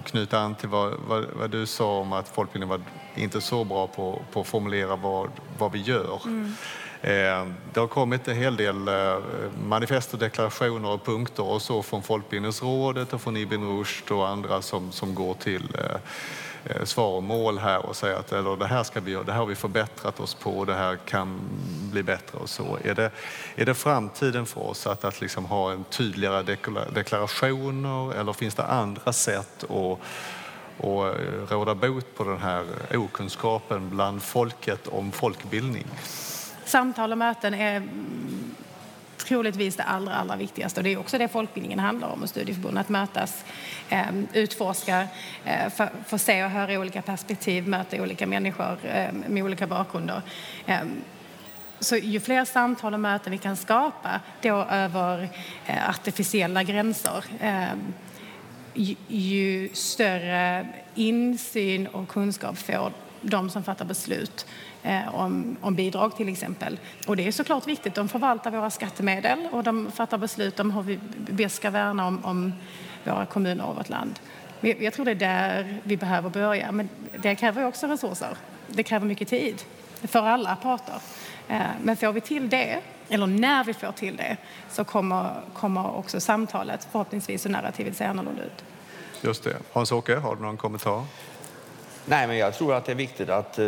knyta 0.06 0.40
an 0.40 0.56
till 0.56 0.70
vad, 0.70 0.94
vad, 1.08 1.26
vad 1.34 1.50
du 1.50 1.66
sa 1.66 2.00
om 2.00 2.14
att 2.14 2.30
folkbildningen 2.30 2.70
var 2.70 2.82
inte 3.16 3.42
så 3.42 3.64
bra 3.64 3.88
på, 3.88 4.22
på 4.32 4.42
att 4.42 4.48
formulera 4.48 4.96
vad, 4.96 5.30
vad 5.58 5.72
vi 5.72 5.82
gör. 5.82 6.22
Mm. 6.26 6.56
Eh, 7.02 7.48
det 7.74 7.80
har 7.80 7.88
kommit 7.88 8.28
en 8.28 8.36
hel 8.36 8.58
del 8.58 8.88
eh, 8.88 9.18
manifest 9.64 10.14
och 10.14 10.20
deklarationer 10.20 10.90
och 10.90 11.06
punkter 11.06 11.44
och 11.44 11.62
så 11.62 11.84
från 11.84 12.04
Folkbildningsrådet 12.04 13.14
och 13.14 13.22
från 13.22 13.38
Ibn 13.38 13.78
Rushd 13.78 14.12
och 14.12 14.28
andra 14.28 14.62
som, 14.62 14.92
som 14.92 15.16
går 15.16 15.34
till 15.34 15.78
eh, 15.78 16.84
svar 16.84 17.16
och 17.16 17.24
mål 17.24 17.58
här 17.58 17.86
och 17.86 17.96
säga 17.96 18.18
att 18.18 18.32
eller, 18.32 18.56
det 18.56 18.68
här 18.68 18.84
ska 18.84 19.00
vi 19.00 19.12
göra, 19.12 19.24
det 19.24 19.32
här 19.32 19.40
har 19.40 19.46
vi 19.46 19.56
förbättrat 19.56 20.20
oss 20.20 20.34
på, 20.34 20.66
det 20.66 20.74
här 20.74 20.96
kan 20.96 21.40
bli 21.92 22.04
bättre 22.04 22.38
och 22.38 22.50
så. 22.50 22.78
Är 22.84 22.96
det, 22.96 23.12
är 23.56 23.66
det 23.66 23.74
framtiden 23.74 24.46
för 24.46 24.62
oss 24.62 24.88
att, 24.88 25.04
att 25.04 25.22
liksom 25.22 25.46
ha 25.46 25.72
en 25.72 25.84
tydligare 25.84 26.58
deklarationer 26.94 28.14
eller 28.14 28.34
finns 28.34 28.56
det 28.56 28.66
andra 28.66 29.14
sätt 29.14 29.64
att 29.64 30.00
och 30.82 31.16
råda 31.50 31.76
bot 31.76 32.06
på 32.16 32.24
den 32.24 32.38
här 32.38 32.66
okunskapen 32.94 33.90
bland 33.90 34.24
folket 34.24 34.88
om 34.88 35.12
folkbildning? 35.12 35.88
Samtal 36.70 37.12
och 37.12 37.18
möten 37.18 37.54
är 37.54 37.76
mm, 37.76 38.56
troligtvis 39.18 39.76
det 39.76 39.84
allra, 39.84 40.16
allra 40.16 40.36
viktigaste. 40.36 40.80
Och 40.80 40.84
det 40.84 40.94
är 40.94 40.98
också 40.98 41.18
det 41.18 41.28
folkbildningen 41.28 41.80
handlar 41.80 42.08
om 42.08 42.24
och 42.24 42.30
studieförbunden, 42.30 42.78
att 42.78 42.90
mötas, 42.90 43.46
ehm, 43.90 44.28
utforska, 44.34 45.08
eh, 45.46 45.88
få 46.08 46.18
se 46.18 46.44
och 46.44 46.50
höra 46.50 46.80
olika 46.80 47.02
perspektiv, 47.02 47.68
möta 47.68 48.02
olika 48.02 48.28
människor 48.28 48.78
ehm, 48.84 49.24
med 49.28 49.44
olika 49.44 49.68
bakgrunder. 49.68 50.22
Ehm, 50.66 51.02
så 51.80 51.96
ju 51.96 52.20
fler 52.20 52.46
samtal 52.46 52.94
och 52.94 53.00
möten 53.00 53.32
vi 53.32 53.38
kan 53.38 53.56
skapa 53.56 54.20
då 54.42 54.64
över 54.64 55.30
eh, 55.66 55.90
artificiella 55.90 56.64
gränser 56.64 57.24
ju 59.08 59.70
större 59.74 60.68
insyn 60.96 61.88
och 61.88 62.08
kunskap 62.08 62.58
får 62.58 62.92
de 63.22 63.50
som 63.50 63.64
fattar 63.64 63.86
beslut 63.86 64.46
eh, 64.84 65.16
om, 65.16 65.58
om, 65.62 65.76
bidrag 65.76 66.16
till 66.18 66.30
exempel. 66.30 66.80
Och 67.08 67.16
det 67.16 67.28
är 67.28 67.32
såklart 67.32 67.68
viktigt. 67.68 67.96
De 67.96 68.10
förvaltar 68.10 68.52
våra 68.52 68.70
skattemedel 68.70 69.48
och 69.52 69.64
de 69.64 69.92
fattar 69.92 70.18
beslut 70.18 70.60
om 70.60 70.72
hur 70.72 70.82
vi 70.82 71.00
bäst 71.18 71.56
ska 71.56 71.70
värna 71.70 72.08
om, 72.08 72.26
om 72.26 72.54
våra 73.04 73.26
kommuner 73.26 73.66
och 73.66 73.76
vårt 73.76 73.90
land. 73.90 74.20
Jag 74.62 74.94
tror 74.94 75.06
det 75.06 75.12
är 75.12 75.16
där 75.16 75.82
vi 75.84 75.98
behöver 75.98 76.30
börja. 76.30 76.72
Men 76.72 76.90
det 77.18 77.36
kräver 77.36 77.66
också 77.66 77.88
resurser. 77.88 78.38
Det 78.68 78.84
kräver 78.84 79.06
mycket 79.06 79.28
tid 79.28 79.64
för 80.02 80.20
alla 80.20 80.56
parter. 80.56 81.02
Eh, 81.48 81.62
men 81.84 81.98
får 81.98 82.12
vi 82.12 82.22
till 82.22 82.50
det, 82.50 82.82
eller 83.10 83.28
när 83.28 83.64
vi 83.64 83.74
får 83.74 83.92
till 83.92 84.18
det, 84.18 84.38
så 84.70 84.84
kommer, 84.84 85.42
kommer 85.54 85.96
också 85.96 86.20
samtalet 86.20 86.88
förhoppningsvis 86.92 87.46
och 87.46 87.52
narrativet 87.52 87.98
se 87.98 88.06
annorlunda 88.06 88.44
ut. 88.44 88.64
Just 89.22 89.44
det. 89.44 89.58
Hans-Åke, 89.74 90.16
har 90.16 90.36
du 90.36 90.42
någon 90.42 90.58
kommentar? 90.58 91.04
Nej, 92.10 92.28
men 92.28 92.38
jag 92.38 92.54
tror 92.54 92.74
att 92.74 92.86
det 92.86 92.92
är 92.92 92.96
viktigt 92.96 93.30
att 93.30 93.60
eh, 93.60 93.66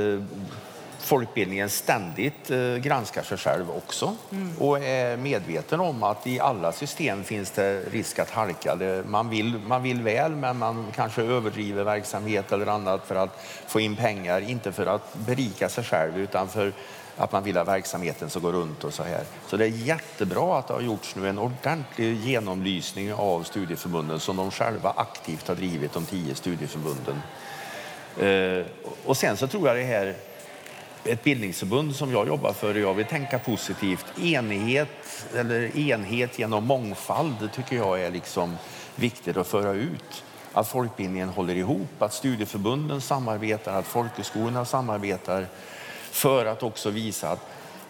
folkbildningen 0.99 1.69
ständigt 1.69 2.51
eh, 2.51 2.75
granskar 2.75 3.23
sig 3.23 3.37
själv 3.37 3.71
också 3.71 4.15
mm. 4.31 4.57
och 4.59 4.79
är 4.79 5.17
medveten 5.17 5.79
om 5.79 6.03
att 6.03 6.27
i 6.27 6.39
alla 6.39 6.71
system 6.71 7.23
finns 7.23 7.51
det 7.51 7.83
risk 7.91 8.19
att 8.19 8.29
halka. 8.29 9.01
Man 9.05 9.29
vill, 9.29 9.59
man 9.67 9.83
vill 9.83 10.01
väl, 10.01 10.31
men 10.31 10.57
man 10.57 10.85
kanske 10.95 11.21
överdriver 11.21 11.83
verksamhet 11.83 12.51
eller 12.51 12.67
annat 12.67 13.07
för 13.07 13.15
att 13.15 13.45
få 13.67 13.79
in 13.79 13.95
pengar, 13.95 14.41
inte 14.41 14.71
för 14.71 14.85
att 14.85 15.13
berika 15.13 15.69
sig 15.69 15.83
själv 15.83 16.17
utan 16.17 16.47
för 16.47 16.73
att 17.17 17.31
man 17.31 17.43
vill 17.43 17.57
att 17.57 17.67
verksamheten 17.67 18.29
ska 18.29 18.39
gå 18.39 18.51
runt 18.51 18.83
och 18.83 18.93
så 18.93 19.03
här. 19.03 19.23
Så 19.47 19.57
det 19.57 19.65
är 19.65 19.69
jättebra 19.69 20.59
att 20.59 20.67
det 20.67 20.73
har 20.73 20.81
gjorts 20.81 21.15
nu 21.15 21.29
en 21.29 21.39
ordentlig 21.39 22.17
genomlysning 22.17 23.13
av 23.13 23.43
studieförbunden 23.43 24.19
som 24.19 24.37
de 24.37 24.51
själva 24.51 24.93
aktivt 24.95 25.47
har 25.47 25.55
drivit, 25.55 25.93
de 25.93 26.05
tio 26.05 26.35
studieförbunden. 26.35 27.15
Eh, 28.19 28.65
och 29.05 29.17
sen 29.17 29.37
så 29.37 29.47
tror 29.47 29.67
jag 29.67 29.77
det 29.77 29.83
här 29.83 30.15
ett 31.03 31.23
bildningsförbund 31.23 31.95
som 31.95 32.11
jag 32.11 32.27
jobbar 32.27 32.53
för 32.53 32.75
och 32.75 32.81
jag 32.81 32.93
vill 32.93 33.05
tänka 33.05 33.39
positivt. 33.39 34.05
Enighet 34.19 35.25
eller 35.35 35.77
enhet 35.77 36.39
genom 36.39 36.65
mångfald 36.65 37.35
det 37.39 37.47
tycker 37.47 37.75
jag 37.75 38.01
är 38.01 38.11
liksom 38.11 38.57
viktigt 38.95 39.37
att 39.37 39.47
föra 39.47 39.71
ut. 39.71 40.23
Att 40.53 40.67
folkbildningen 40.67 41.29
håller 41.29 41.55
ihop, 41.55 42.01
att 42.01 42.13
studieförbunden 42.13 43.01
samarbetar, 43.01 43.73
att 43.73 43.87
folkhögskolorna 43.87 44.65
samarbetar 44.65 45.47
för 46.11 46.45
att 46.45 46.63
också 46.63 46.89
visa 46.89 47.29
att 47.29 47.47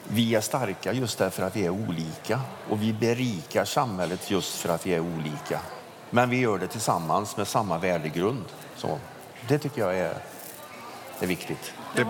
vi 0.07 0.35
är 0.35 0.41
starka 0.41 0.93
just 0.93 1.17
därför 1.17 1.43
att 1.43 1.55
vi 1.55 1.65
är 1.65 1.69
olika 1.69 2.41
och 2.69 2.81
vi 2.81 2.93
berikar 2.93 3.65
samhället 3.65 4.31
just 4.31 4.55
för 4.55 4.69
att 4.69 4.85
vi 4.85 4.93
är 4.93 4.99
olika. 4.99 5.59
Men 6.09 6.29
vi 6.29 6.39
gör 6.39 6.57
det 6.57 6.67
tillsammans 6.67 7.37
med 7.37 7.47
samma 7.47 7.77
värdegrund. 7.77 8.45
Så 8.75 8.99
det 9.47 9.57
tycker 9.57 9.81
jag 9.81 9.97
är, 9.97 10.17
är 11.19 11.27
viktigt. 11.27 11.73
Det, 11.95 12.07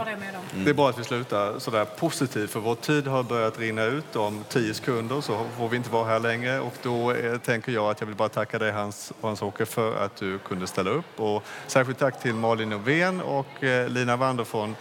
det 0.54 0.70
är 0.70 0.74
bra 0.74 0.90
att 0.90 1.00
vi 1.00 1.04
slutar 1.04 1.60
sådär 1.60 1.86
positivt 1.86 2.52
för 2.52 2.60
vår 2.60 2.76
tid 2.76 3.08
har 3.08 3.24
börjat 3.24 3.60
rinna 3.60 3.84
ut. 3.84 4.16
Om 4.16 4.44
tio 4.50 4.74
sekunder 4.74 5.22
så 5.22 5.46
får 5.58 5.70
vi 5.70 5.78
inte 5.78 5.90
vara 5.90 6.06
här 6.06 6.20
längre 6.20 6.60
och 6.60 6.74
då 6.84 7.12
eh, 7.12 7.38
tänker 7.38 7.72
jag 7.72 7.90
att 7.90 8.00
jag 8.00 8.08
vill 8.08 8.16
bara 8.16 8.30
tacka 8.30 8.60
dig 8.60 8.72
Hans, 8.72 9.14
Hans-Åke 9.22 9.66
för 9.66 10.06
att 10.06 10.16
du 10.16 10.40
kunde 10.40 10.68
ställa 10.68 10.90
upp 10.90 11.20
och 11.20 11.44
särskilt 11.68 12.00
tack 12.00 12.22
till 12.22 12.34
Malin 12.34 12.70
Novén 12.70 13.22
och 13.22 13.64
eh, 13.64 13.90
Lina 13.90 14.16
Wander 14.16 14.44
från 14.44 14.76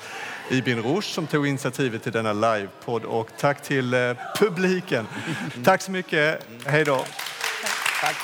Ibn 0.50 0.82
Rushd 0.82 1.14
som 1.14 1.26
tog 1.26 1.46
initiativet 1.46 2.02
till 2.02 2.12
denna 2.12 2.32
livepodd 2.32 3.04
och 3.04 3.28
tack 3.38 3.62
till 3.62 3.94
eh, 3.94 4.12
publiken. 4.38 5.06
Tack 5.64 5.82
så 5.82 5.90
mycket. 5.90 6.46
Hej 6.64 6.84
då. 6.84 7.04
Tack. 8.00 8.16